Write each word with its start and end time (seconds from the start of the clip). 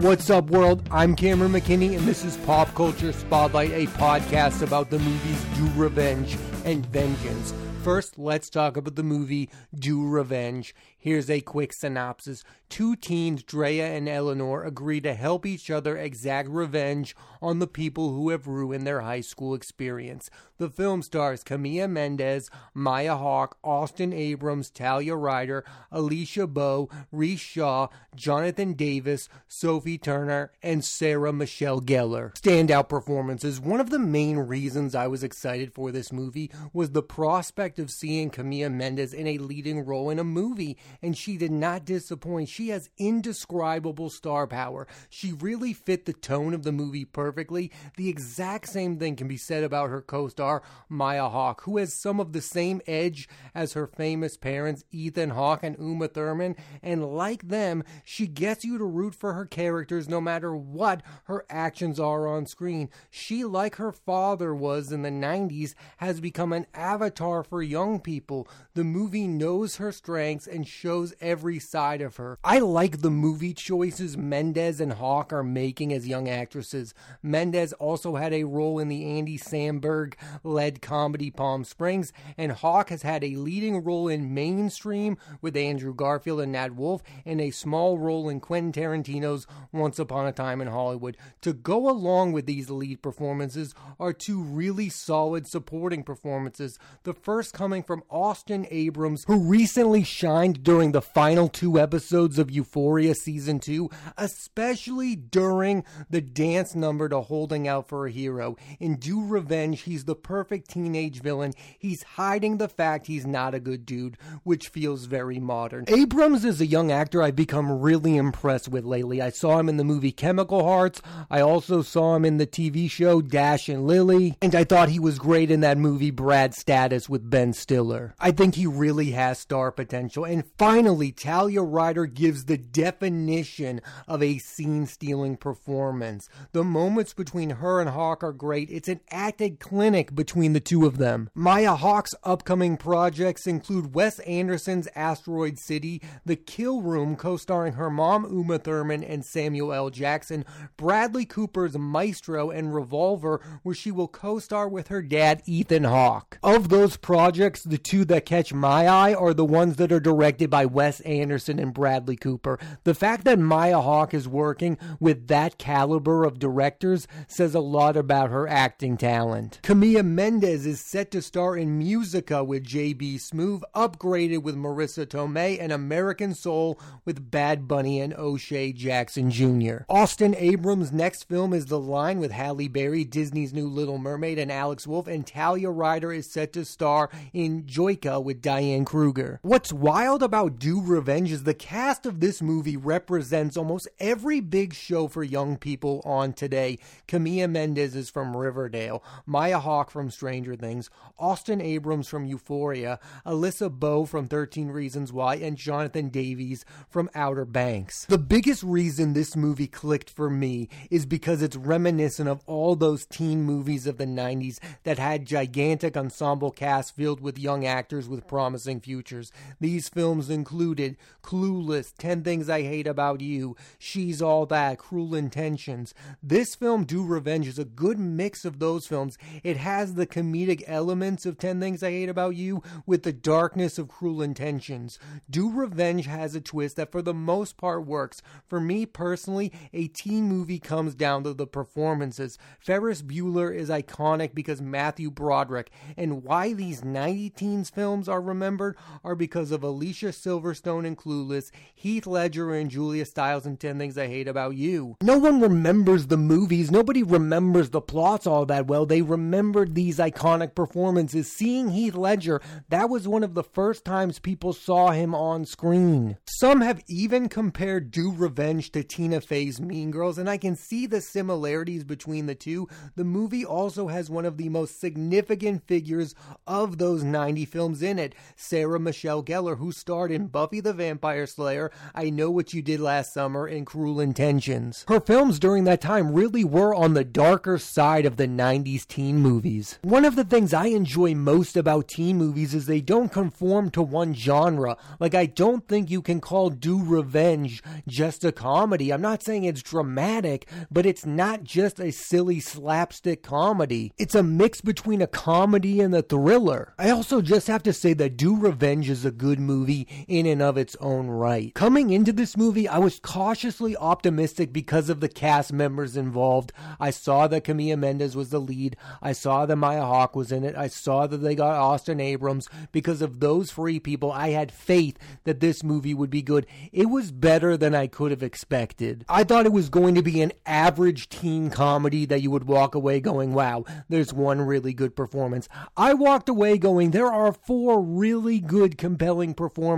What's 0.00 0.30
up, 0.30 0.50
world? 0.50 0.88
I'm 0.92 1.16
Cameron 1.16 1.50
McKinney, 1.50 1.98
and 1.98 2.06
this 2.06 2.24
is 2.24 2.36
Pop 2.36 2.72
Culture 2.76 3.10
Spotlight, 3.10 3.72
a 3.72 3.86
podcast 3.98 4.62
about 4.62 4.90
the 4.90 4.98
movies 5.00 5.44
Do 5.56 5.68
Revenge 5.74 6.38
and 6.64 6.86
Vengeance. 6.86 7.52
First, 7.82 8.16
let's 8.16 8.48
talk 8.48 8.76
about 8.76 8.94
the 8.94 9.02
movie 9.02 9.50
Do 9.76 10.06
Revenge. 10.06 10.72
Here's 11.00 11.30
a 11.30 11.40
quick 11.40 11.72
synopsis. 11.72 12.42
Two 12.68 12.96
teens, 12.96 13.42
Drea 13.44 13.86
and 13.86 14.08
Eleanor, 14.08 14.64
agree 14.64 15.00
to 15.00 15.14
help 15.14 15.46
each 15.46 15.70
other 15.70 15.96
exact 15.96 16.48
revenge 16.48 17.16
on 17.40 17.60
the 17.60 17.66
people 17.68 18.12
who 18.12 18.30
have 18.30 18.46
ruined 18.46 18.86
their 18.86 19.00
high 19.00 19.20
school 19.22 19.54
experience. 19.54 20.28
The 20.58 20.68
film 20.68 21.02
stars 21.02 21.44
Camila 21.44 21.88
Mendes, 21.88 22.50
Maya 22.74 23.16
Hawke, 23.16 23.56
Austin 23.62 24.12
Abrams, 24.12 24.70
Talia 24.70 25.14
Ryder, 25.14 25.64
Alisha 25.92 26.52
Boe, 26.52 26.90
Rish 27.12 27.40
Shah, 27.40 27.86
Jonathan 28.14 28.74
Daviss, 28.74 29.28
Sophie 29.46 29.98
Turner, 29.98 30.50
and 30.62 30.84
Sarah 30.84 31.32
Michelle 31.32 31.80
Gellar. 31.80 32.34
Standout 32.34 32.88
performances. 32.88 33.60
One 33.60 33.80
of 33.80 33.90
the 33.90 34.00
main 34.00 34.38
reasons 34.38 34.96
I 34.96 35.06
was 35.06 35.22
excited 35.22 35.72
for 35.72 35.92
this 35.92 36.12
movie 36.12 36.50
was 36.72 36.90
the 36.90 37.02
prospect 37.02 37.78
of 37.78 37.90
seeing 37.90 38.30
Camila 38.30 38.72
Mendes 38.72 39.14
in 39.14 39.28
a 39.28 39.38
leading 39.38 39.86
role 39.86 40.10
in 40.10 40.18
a 40.18 40.24
movie, 40.24 40.76
and 41.02 41.16
she 41.16 41.36
did 41.36 41.52
not 41.52 41.84
disappoint. 41.84 42.48
She 42.48 42.68
has 42.68 42.90
indescribable 42.98 44.10
star 44.10 44.46
power. 44.46 44.86
She 45.08 45.32
really 45.32 45.72
fit 45.72 46.04
the 46.04 46.12
tone 46.12 46.54
of 46.54 46.62
the 46.62 46.72
movie 46.72 47.04
perfectly. 47.04 47.70
The 47.96 48.08
exact 48.08 48.68
same 48.68 48.98
thing 48.98 49.16
can 49.16 49.28
be 49.28 49.36
said 49.36 49.64
about 49.64 49.90
her 49.90 50.02
co 50.02 50.28
star, 50.28 50.62
Maya 50.88 51.28
Hawke, 51.28 51.62
who 51.62 51.78
has 51.78 51.92
some 51.92 52.20
of 52.20 52.32
the 52.32 52.40
same 52.40 52.80
edge 52.86 53.28
as 53.54 53.72
her 53.72 53.86
famous 53.86 54.36
parents, 54.36 54.84
Ethan 54.92 55.30
Hawke 55.30 55.62
and 55.62 55.76
Uma 55.78 56.08
Thurman. 56.08 56.56
And 56.82 57.04
like 57.04 57.48
them, 57.48 57.84
she 58.04 58.26
gets 58.26 58.64
you 58.64 58.78
to 58.78 58.84
root 58.84 59.14
for 59.14 59.32
her 59.34 59.46
characters 59.46 60.08
no 60.08 60.20
matter 60.20 60.54
what 60.54 61.02
her 61.24 61.44
actions 61.48 61.98
are 62.00 62.26
on 62.26 62.46
screen. 62.46 62.90
She, 63.10 63.44
like 63.44 63.76
her 63.76 63.92
father 63.92 64.54
was 64.54 64.92
in 64.92 65.02
the 65.02 65.10
90s, 65.10 65.74
has 65.98 66.20
become 66.20 66.52
an 66.52 66.66
avatar 66.74 67.42
for 67.42 67.62
young 67.62 68.00
people. 68.00 68.48
The 68.74 68.84
movie 68.84 69.26
knows 69.26 69.76
her 69.76 69.92
strengths 69.92 70.46
and 70.46 70.66
shows 70.78 71.12
every 71.20 71.58
side 71.58 72.00
of 72.00 72.16
her. 72.16 72.38
I 72.44 72.60
like 72.60 73.00
the 73.00 73.10
movie 73.10 73.52
choices 73.52 74.16
Mendes 74.16 74.80
and 74.80 74.92
Hawke 74.92 75.32
are 75.32 75.42
making 75.42 75.92
as 75.92 76.06
young 76.06 76.28
actresses. 76.28 76.94
Mendes 77.20 77.72
also 77.74 78.14
had 78.14 78.32
a 78.32 78.44
role 78.44 78.78
in 78.78 78.86
the 78.86 79.04
Andy 79.04 79.38
Samberg 79.38 80.14
led 80.44 80.80
comedy 80.80 81.30
Palm 81.30 81.64
Springs, 81.64 82.12
and 82.36 82.52
Hawke 82.52 82.90
has 82.90 83.02
had 83.02 83.24
a 83.24 83.34
leading 83.34 83.82
role 83.82 84.06
in 84.06 84.32
Mainstream 84.32 85.18
with 85.40 85.56
Andrew 85.56 85.92
Garfield 85.92 86.40
and 86.40 86.52
Nat 86.52 86.76
Wolff, 86.76 87.02
and 87.26 87.40
a 87.40 87.50
small 87.50 87.98
role 87.98 88.28
in 88.28 88.38
Quentin 88.38 88.72
Tarantino's 88.72 89.48
Once 89.72 89.98
Upon 89.98 90.26
a 90.26 90.32
Time 90.32 90.60
in 90.60 90.68
Hollywood. 90.68 91.16
To 91.40 91.52
go 91.52 91.90
along 91.90 92.32
with 92.32 92.46
these 92.46 92.70
lead 92.70 93.02
performances 93.02 93.74
are 93.98 94.12
two 94.12 94.40
really 94.40 94.88
solid 94.88 95.48
supporting 95.48 96.04
performances. 96.04 96.78
The 97.02 97.14
first 97.14 97.52
coming 97.52 97.82
from 97.82 98.04
Austin 98.10 98.66
Abrams, 98.70 99.24
who 99.26 99.48
recently 99.48 100.04
shined 100.04 100.62
during 100.68 100.92
the 100.92 101.00
final 101.00 101.48
two 101.48 101.80
episodes 101.80 102.38
of 102.38 102.50
Euphoria 102.50 103.14
Season 103.14 103.58
2, 103.58 103.88
especially 104.18 105.16
during 105.16 105.82
the 106.10 106.20
dance 106.20 106.74
number 106.74 107.08
to 107.08 107.22
Holding 107.22 107.66
Out 107.66 107.88
for 107.88 108.06
a 108.06 108.10
Hero. 108.10 108.54
In 108.78 108.96
Do 108.96 109.24
Revenge, 109.24 109.80
he's 109.80 110.04
the 110.04 110.14
perfect 110.14 110.68
teenage 110.68 111.22
villain. 111.22 111.54
He's 111.78 112.02
hiding 112.02 112.58
the 112.58 112.68
fact 112.68 113.06
he's 113.06 113.24
not 113.24 113.54
a 113.54 113.60
good 113.60 113.86
dude, 113.86 114.18
which 114.42 114.68
feels 114.68 115.06
very 115.06 115.38
modern. 115.40 115.86
Abrams 115.88 116.44
is 116.44 116.60
a 116.60 116.66
young 116.66 116.92
actor 116.92 117.22
I've 117.22 117.34
become 117.34 117.80
really 117.80 118.18
impressed 118.18 118.68
with 118.68 118.84
lately. 118.84 119.22
I 119.22 119.30
saw 119.30 119.58
him 119.58 119.70
in 119.70 119.78
the 119.78 119.84
movie 119.84 120.12
Chemical 120.12 120.64
Hearts. 120.64 121.00
I 121.30 121.40
also 121.40 121.80
saw 121.80 122.14
him 122.14 122.26
in 122.26 122.36
the 122.36 122.46
TV 122.46 122.90
show 122.90 123.22
Dash 123.22 123.70
and 123.70 123.86
Lily, 123.86 124.36
and 124.42 124.54
I 124.54 124.64
thought 124.64 124.90
he 124.90 125.00
was 125.00 125.18
great 125.18 125.50
in 125.50 125.60
that 125.60 125.78
movie 125.78 126.10
Brad 126.10 126.52
Status 126.52 127.08
with 127.08 127.30
Ben 127.30 127.54
Stiller. 127.54 128.14
I 128.20 128.32
think 128.32 128.54
he 128.54 128.66
really 128.66 129.12
has 129.12 129.38
star 129.38 129.72
potential. 129.72 130.26
And 130.26 130.44
finally, 130.58 131.12
Talia 131.12 131.62
Ryder 131.62 132.06
gives 132.06 132.44
the 132.44 132.58
definition 132.58 133.80
of 134.06 134.22
a 134.22 134.38
scene 134.38 134.86
stealing 134.86 135.36
performance. 135.36 136.28
The 136.52 136.64
moments 136.64 137.14
between 137.14 137.50
her 137.50 137.80
and 137.80 137.90
Hawke 137.90 138.24
are 138.24 138.32
great. 138.32 138.68
It's 138.70 138.88
an 138.88 139.00
acted 139.10 139.60
clinic 139.60 140.14
between 140.14 140.52
the 140.52 140.60
two 140.60 140.84
of 140.84 140.98
them. 140.98 141.30
Maya 141.34 141.76
Hawke's 141.76 142.14
upcoming 142.24 142.76
projects 142.76 143.46
include 143.46 143.94
Wes 143.94 144.18
Anderson's 144.20 144.88
Asteroid 144.94 145.58
City, 145.58 146.02
The 146.26 146.36
Kill 146.36 146.82
Room, 146.82 147.16
co 147.16 147.36
starring 147.36 147.74
her 147.74 147.90
mom 147.90 148.24
Uma 148.24 148.58
Thurman 148.58 149.04
and 149.04 149.24
Samuel 149.24 149.72
L. 149.72 149.90
Jackson, 149.90 150.44
Bradley 150.76 151.24
Cooper's 151.24 151.78
Maestro, 151.78 152.50
and 152.50 152.74
Revolver, 152.74 153.40
where 153.62 153.74
she 153.74 153.90
will 153.90 154.08
co 154.08 154.38
star 154.38 154.68
with 154.68 154.88
her 154.88 155.02
dad 155.02 155.42
Ethan 155.46 155.84
Hawke. 155.84 156.38
Of 156.42 156.68
those 156.68 156.96
projects, 156.96 157.62
the 157.62 157.78
two 157.78 158.04
that 158.06 158.26
catch 158.26 158.52
my 158.52 158.88
eye 158.88 159.14
are 159.14 159.34
the 159.34 159.44
ones 159.44 159.76
that 159.76 159.92
are 159.92 160.00
directed 160.00 160.47
by 160.48 160.66
Wes 160.66 161.00
Anderson 161.00 161.58
and 161.58 161.74
Bradley 161.74 162.16
Cooper. 162.16 162.58
The 162.84 162.94
fact 162.94 163.24
that 163.24 163.38
Maya 163.38 163.80
Hawke 163.80 164.14
is 164.14 164.28
working 164.28 164.78
with 165.00 165.28
that 165.28 165.58
caliber 165.58 166.24
of 166.24 166.38
directors 166.38 167.06
says 167.26 167.54
a 167.54 167.60
lot 167.60 167.96
about 167.96 168.30
her 168.30 168.48
acting 168.48 168.96
talent. 168.96 169.60
Camila 169.62 170.04
Mendes 170.04 170.66
is 170.66 170.80
set 170.80 171.10
to 171.10 171.22
star 171.22 171.56
in 171.56 171.78
Musica 171.78 172.44
with 172.44 172.64
J.B. 172.64 173.16
Smoove, 173.16 173.62
upgraded 173.74 174.42
with 174.42 174.56
Marisa 174.56 175.06
Tomei, 175.06 175.58
and 175.60 175.72
American 175.72 176.34
Soul 176.34 176.78
with 177.04 177.30
Bad 177.30 177.66
Bunny 177.66 178.00
and 178.00 178.14
O'Shea 178.14 178.72
Jackson 178.72 179.30
Jr. 179.30 179.78
Austin 179.88 180.34
Abrams' 180.36 180.92
next 180.92 181.24
film 181.24 181.52
is 181.52 181.66
The 181.66 181.78
Line 181.78 182.18
with 182.18 182.32
Halle 182.32 182.68
Berry, 182.68 183.04
Disney's 183.04 183.52
new 183.52 183.68
Little 183.68 183.98
Mermaid, 183.98 184.38
and 184.38 184.52
Alex 184.52 184.86
Wolff, 184.86 185.06
and 185.06 185.26
Talia 185.26 185.70
Ryder 185.70 186.12
is 186.12 186.30
set 186.30 186.52
to 186.52 186.64
star 186.64 187.10
in 187.32 187.66
Joika 187.66 188.20
with 188.22 188.40
Diane 188.40 188.84
Kruger. 188.84 189.40
What's 189.42 189.72
wild 189.72 190.22
about 190.22 190.37
Do 190.46 190.80
Revenge 190.80 191.32
is 191.32 191.42
the 191.42 191.52
cast 191.52 192.06
of 192.06 192.20
this 192.20 192.40
movie 192.40 192.76
represents 192.76 193.56
almost 193.56 193.88
every 193.98 194.38
big 194.38 194.72
show 194.72 195.08
for 195.08 195.24
young 195.24 195.56
people 195.56 196.00
on 196.04 196.32
today. 196.32 196.78
Camila 197.08 197.50
Mendes 197.50 197.96
is 197.96 198.08
from 198.08 198.36
Riverdale, 198.36 199.02
Maya 199.26 199.58
Hawke 199.58 199.90
from 199.90 200.10
Stranger 200.10 200.54
Things, 200.54 200.90
Austin 201.18 201.60
Abrams 201.60 202.06
from 202.06 202.24
Euphoria, 202.24 203.00
Alisha 203.26 203.68
Boe 203.68 204.04
from 204.04 204.28
13 204.28 204.68
Reasons 204.68 205.12
Why, 205.12 205.34
and 205.34 205.56
Jonathan 205.56 206.08
Daviss 206.08 206.62
from 206.88 207.10
Outer 207.16 207.44
Banks. 207.44 208.04
The 208.04 208.16
biggest 208.16 208.62
reason 208.62 209.14
this 209.14 209.34
movie 209.34 209.66
clicked 209.66 210.08
for 210.08 210.30
me 210.30 210.68
is 210.88 211.04
because 211.04 211.42
it's 211.42 211.56
reminiscent 211.56 212.28
of 212.28 212.42
all 212.46 212.76
those 212.76 213.06
teen 213.06 213.42
movies 213.42 213.88
of 213.88 213.98
the 213.98 214.06
90s 214.06 214.60
that 214.84 215.00
had 215.00 215.26
gigantic 215.26 215.96
ensemble 215.96 216.52
casts 216.52 216.92
filled 216.92 217.20
with 217.20 217.40
young 217.40 217.66
actors 217.66 218.08
with 218.08 218.28
promising 218.28 218.80
futures. 218.80 219.32
These 219.60 219.88
films 219.88 220.27
included 220.30 220.96
Clueless, 221.22 221.92
10 221.98 222.22
Things 222.22 222.48
I 222.48 222.62
Hate 222.62 222.86
About 222.86 223.20
You, 223.20 223.56
She's 223.78 224.22
All 224.22 224.46
That, 224.46 224.78
Cruel 224.78 225.14
Intentions. 225.14 225.94
This 226.22 226.54
film, 226.54 226.84
Do 226.84 227.04
Revenge, 227.04 227.46
is 227.46 227.58
a 227.58 227.64
good 227.64 227.98
mix 227.98 228.44
of 228.44 228.58
those 228.58 228.86
films. 228.86 229.18
It 229.42 229.56
has 229.58 229.94
the 229.94 230.06
comedic 230.06 230.62
elements 230.66 231.26
of 231.26 231.38
10 231.38 231.60
Things 231.60 231.82
I 231.82 231.90
Hate 231.90 232.08
About 232.08 232.36
You 232.36 232.62
with 232.86 233.02
the 233.02 233.12
darkness 233.12 233.78
of 233.78 233.88
Cruel 233.88 234.22
Intentions. 234.22 234.98
Do 235.28 235.50
Revenge 235.50 236.06
has 236.06 236.34
a 236.34 236.40
twist 236.40 236.76
that 236.76 236.92
for 236.92 237.02
the 237.02 237.14
most 237.14 237.56
part 237.56 237.86
works. 237.86 238.22
For 238.46 238.60
me 238.60 238.86
personally, 238.86 239.52
a 239.72 239.88
teen 239.88 240.28
movie 240.28 240.58
comes 240.58 240.94
down 240.94 241.24
to 241.24 241.34
the 241.34 241.46
performances. 241.46 242.38
Ferris 242.58 243.02
Bueller 243.02 243.54
is 243.54 243.68
iconic 243.68 244.34
because 244.34 244.62
Matthew 244.62 245.10
Broderick, 245.10 245.70
and 245.96 246.22
why 246.22 246.52
these 246.52 246.84
90 246.84 247.30
teens 247.30 247.70
films 247.70 248.08
are 248.08 248.20
remembered 248.20 248.76
are 249.04 249.14
because 249.14 249.50
of 249.50 249.62
Alicia 249.62 250.12
Silverstone 250.18 250.84
in 250.84 250.96
Clueless, 250.96 251.50
Heath 251.74 252.06
Ledger 252.06 252.54
and 252.54 252.70
Julia 252.70 253.04
Stiles 253.04 253.46
in 253.46 253.56
10 253.56 253.78
Things 253.78 253.96
I 253.96 254.06
Hate 254.06 254.28
About 254.28 254.56
You. 254.56 254.96
No 255.02 255.18
one 255.18 255.40
remembers 255.40 256.06
the 256.06 256.16
movies, 256.16 256.70
nobody 256.70 257.02
remembers 257.02 257.70
the 257.70 257.80
plots 257.80 258.26
all 258.26 258.46
that 258.46 258.66
well. 258.66 258.86
They 258.86 259.02
remembered 259.02 259.74
these 259.74 259.98
iconic 259.98 260.54
performances. 260.54 261.30
Seeing 261.30 261.68
Heath 261.70 261.94
Ledger, 261.94 262.40
that 262.68 262.90
was 262.90 263.06
one 263.06 263.22
of 263.22 263.34
the 263.34 263.44
first 263.44 263.84
times 263.84 264.18
people 264.18 264.52
saw 264.52 264.90
him 264.90 265.14
on 265.14 265.44
screen. 265.44 266.16
Some 266.26 266.60
have 266.60 266.82
even 266.88 267.28
compared 267.28 267.90
Do 267.90 268.12
Revenge 268.12 268.72
to 268.72 268.82
Tina 268.82 269.20
Fey's 269.20 269.60
Mean 269.60 269.90
Girls, 269.90 270.18
and 270.18 270.28
I 270.28 270.36
can 270.36 270.56
see 270.56 270.86
the 270.86 271.00
similarities 271.00 271.84
between 271.84 272.26
the 272.26 272.34
two. 272.34 272.68
The 272.96 273.04
movie 273.04 273.44
also 273.44 273.88
has 273.88 274.10
one 274.10 274.24
of 274.24 274.36
the 274.36 274.48
most 274.48 274.80
significant 274.80 275.66
figures 275.66 276.14
of 276.46 276.78
those 276.78 277.02
90 277.04 277.44
films 277.44 277.82
in 277.82 277.98
it, 277.98 278.14
Sarah 278.36 278.80
Michelle 278.80 279.22
Gellar, 279.22 279.58
who 279.58 279.72
starred 279.72 279.97
starred 279.98 280.12
in 280.12 280.28
Buffy 280.28 280.60
the 280.60 280.72
Vampire 280.72 281.26
Slayer, 281.26 281.72
I 281.92 282.10
Know 282.10 282.30
What 282.30 282.54
You 282.54 282.62
Did 282.62 282.78
Last 282.78 283.12
Summer, 283.12 283.46
and 283.46 283.66
Cruel 283.66 283.98
Intentions. 283.98 284.84
Her 284.86 285.00
films 285.00 285.40
during 285.40 285.64
that 285.64 285.80
time 285.80 286.12
really 286.12 286.44
were 286.44 286.72
on 286.72 286.94
the 286.94 287.02
darker 287.02 287.58
side 287.58 288.06
of 288.06 288.16
the 288.16 288.28
90s 288.28 288.86
teen 288.86 289.18
movies. 289.18 289.80
One 289.82 290.04
of 290.04 290.14
the 290.14 290.22
things 290.22 290.54
I 290.54 290.66
enjoy 290.66 291.16
most 291.16 291.56
about 291.56 291.88
teen 291.88 292.16
movies 292.16 292.54
is 292.54 292.66
they 292.66 292.80
don't 292.80 293.10
conform 293.10 293.70
to 293.70 293.82
one 293.82 294.14
genre. 294.14 294.76
Like, 295.00 295.16
I 295.16 295.26
don't 295.26 295.66
think 295.66 295.90
you 295.90 296.00
can 296.00 296.20
call 296.20 296.50
Do 296.50 296.80
Revenge 296.80 297.60
just 297.88 298.22
a 298.22 298.30
comedy. 298.30 298.92
I'm 298.92 299.02
not 299.02 299.24
saying 299.24 299.42
it's 299.42 299.64
dramatic, 299.64 300.48
but 300.70 300.86
it's 300.86 301.06
not 301.06 301.42
just 301.42 301.80
a 301.80 301.90
silly 301.90 302.38
slapstick 302.38 303.24
comedy. 303.24 303.92
It's 303.98 304.14
a 304.14 304.22
mix 304.22 304.60
between 304.60 305.02
a 305.02 305.08
comedy 305.08 305.80
and 305.80 305.92
a 305.92 306.02
thriller. 306.02 306.74
I 306.78 306.90
also 306.90 307.20
just 307.20 307.48
have 307.48 307.64
to 307.64 307.72
say 307.72 307.94
that 307.94 308.16
Do 308.16 308.36
Revenge 308.36 308.88
is 308.88 309.04
a 309.04 309.10
good 309.10 309.40
movie 309.40 309.87
in 310.06 310.26
and 310.26 310.42
of 310.42 310.56
its 310.56 310.76
own 310.80 311.08
right. 311.08 311.54
Coming 311.54 311.90
into 311.90 312.12
this 312.12 312.36
movie, 312.36 312.68
I 312.68 312.78
was 312.78 313.00
cautiously 313.00 313.76
optimistic 313.76 314.52
because 314.52 314.88
of 314.88 315.00
the 315.00 315.08
cast 315.08 315.52
members 315.52 315.96
involved. 315.96 316.52
I 316.78 316.90
saw 316.90 317.26
that 317.28 317.44
Camila 317.44 317.78
Mendes 317.78 318.16
was 318.16 318.30
the 318.30 318.40
lead. 318.40 318.76
I 319.02 319.12
saw 319.12 319.46
that 319.46 319.56
Maya 319.56 319.82
Hawke 319.82 320.16
was 320.16 320.32
in 320.32 320.44
it. 320.44 320.56
I 320.56 320.68
saw 320.68 321.06
that 321.06 321.18
they 321.18 321.34
got 321.34 321.56
Austin 321.56 322.00
Abrams. 322.00 322.48
Because 322.72 323.02
of 323.02 323.20
those 323.20 323.52
three 323.52 323.80
people, 323.80 324.12
I 324.12 324.30
had 324.30 324.52
faith 324.52 324.98
that 325.24 325.40
this 325.40 325.62
movie 325.62 325.94
would 325.94 326.10
be 326.10 326.22
good. 326.22 326.46
It 326.72 326.90
was 326.90 327.10
better 327.10 327.56
than 327.56 327.74
I 327.74 327.86
could 327.86 328.10
have 328.10 328.22
expected. 328.22 329.04
I 329.08 329.24
thought 329.24 329.46
it 329.46 329.52
was 329.52 329.68
going 329.68 329.94
to 329.94 330.02
be 330.02 330.20
an 330.20 330.32
average 330.46 331.08
teen 331.08 331.50
comedy 331.50 332.06
that 332.06 332.22
you 332.22 332.30
would 332.30 332.44
walk 332.44 332.74
away 332.74 333.00
going, 333.00 333.32
wow, 333.32 333.64
there's 333.88 334.12
one 334.12 334.40
really 334.40 334.72
good 334.72 334.94
performance. 334.94 335.48
I 335.76 335.94
walked 335.94 336.28
away 336.28 336.58
going, 336.58 336.90
there 336.90 337.12
are 337.12 337.32
four 337.32 337.80
really 337.80 338.40
good, 338.40 338.78
compelling 338.78 339.34
performances. 339.34 339.77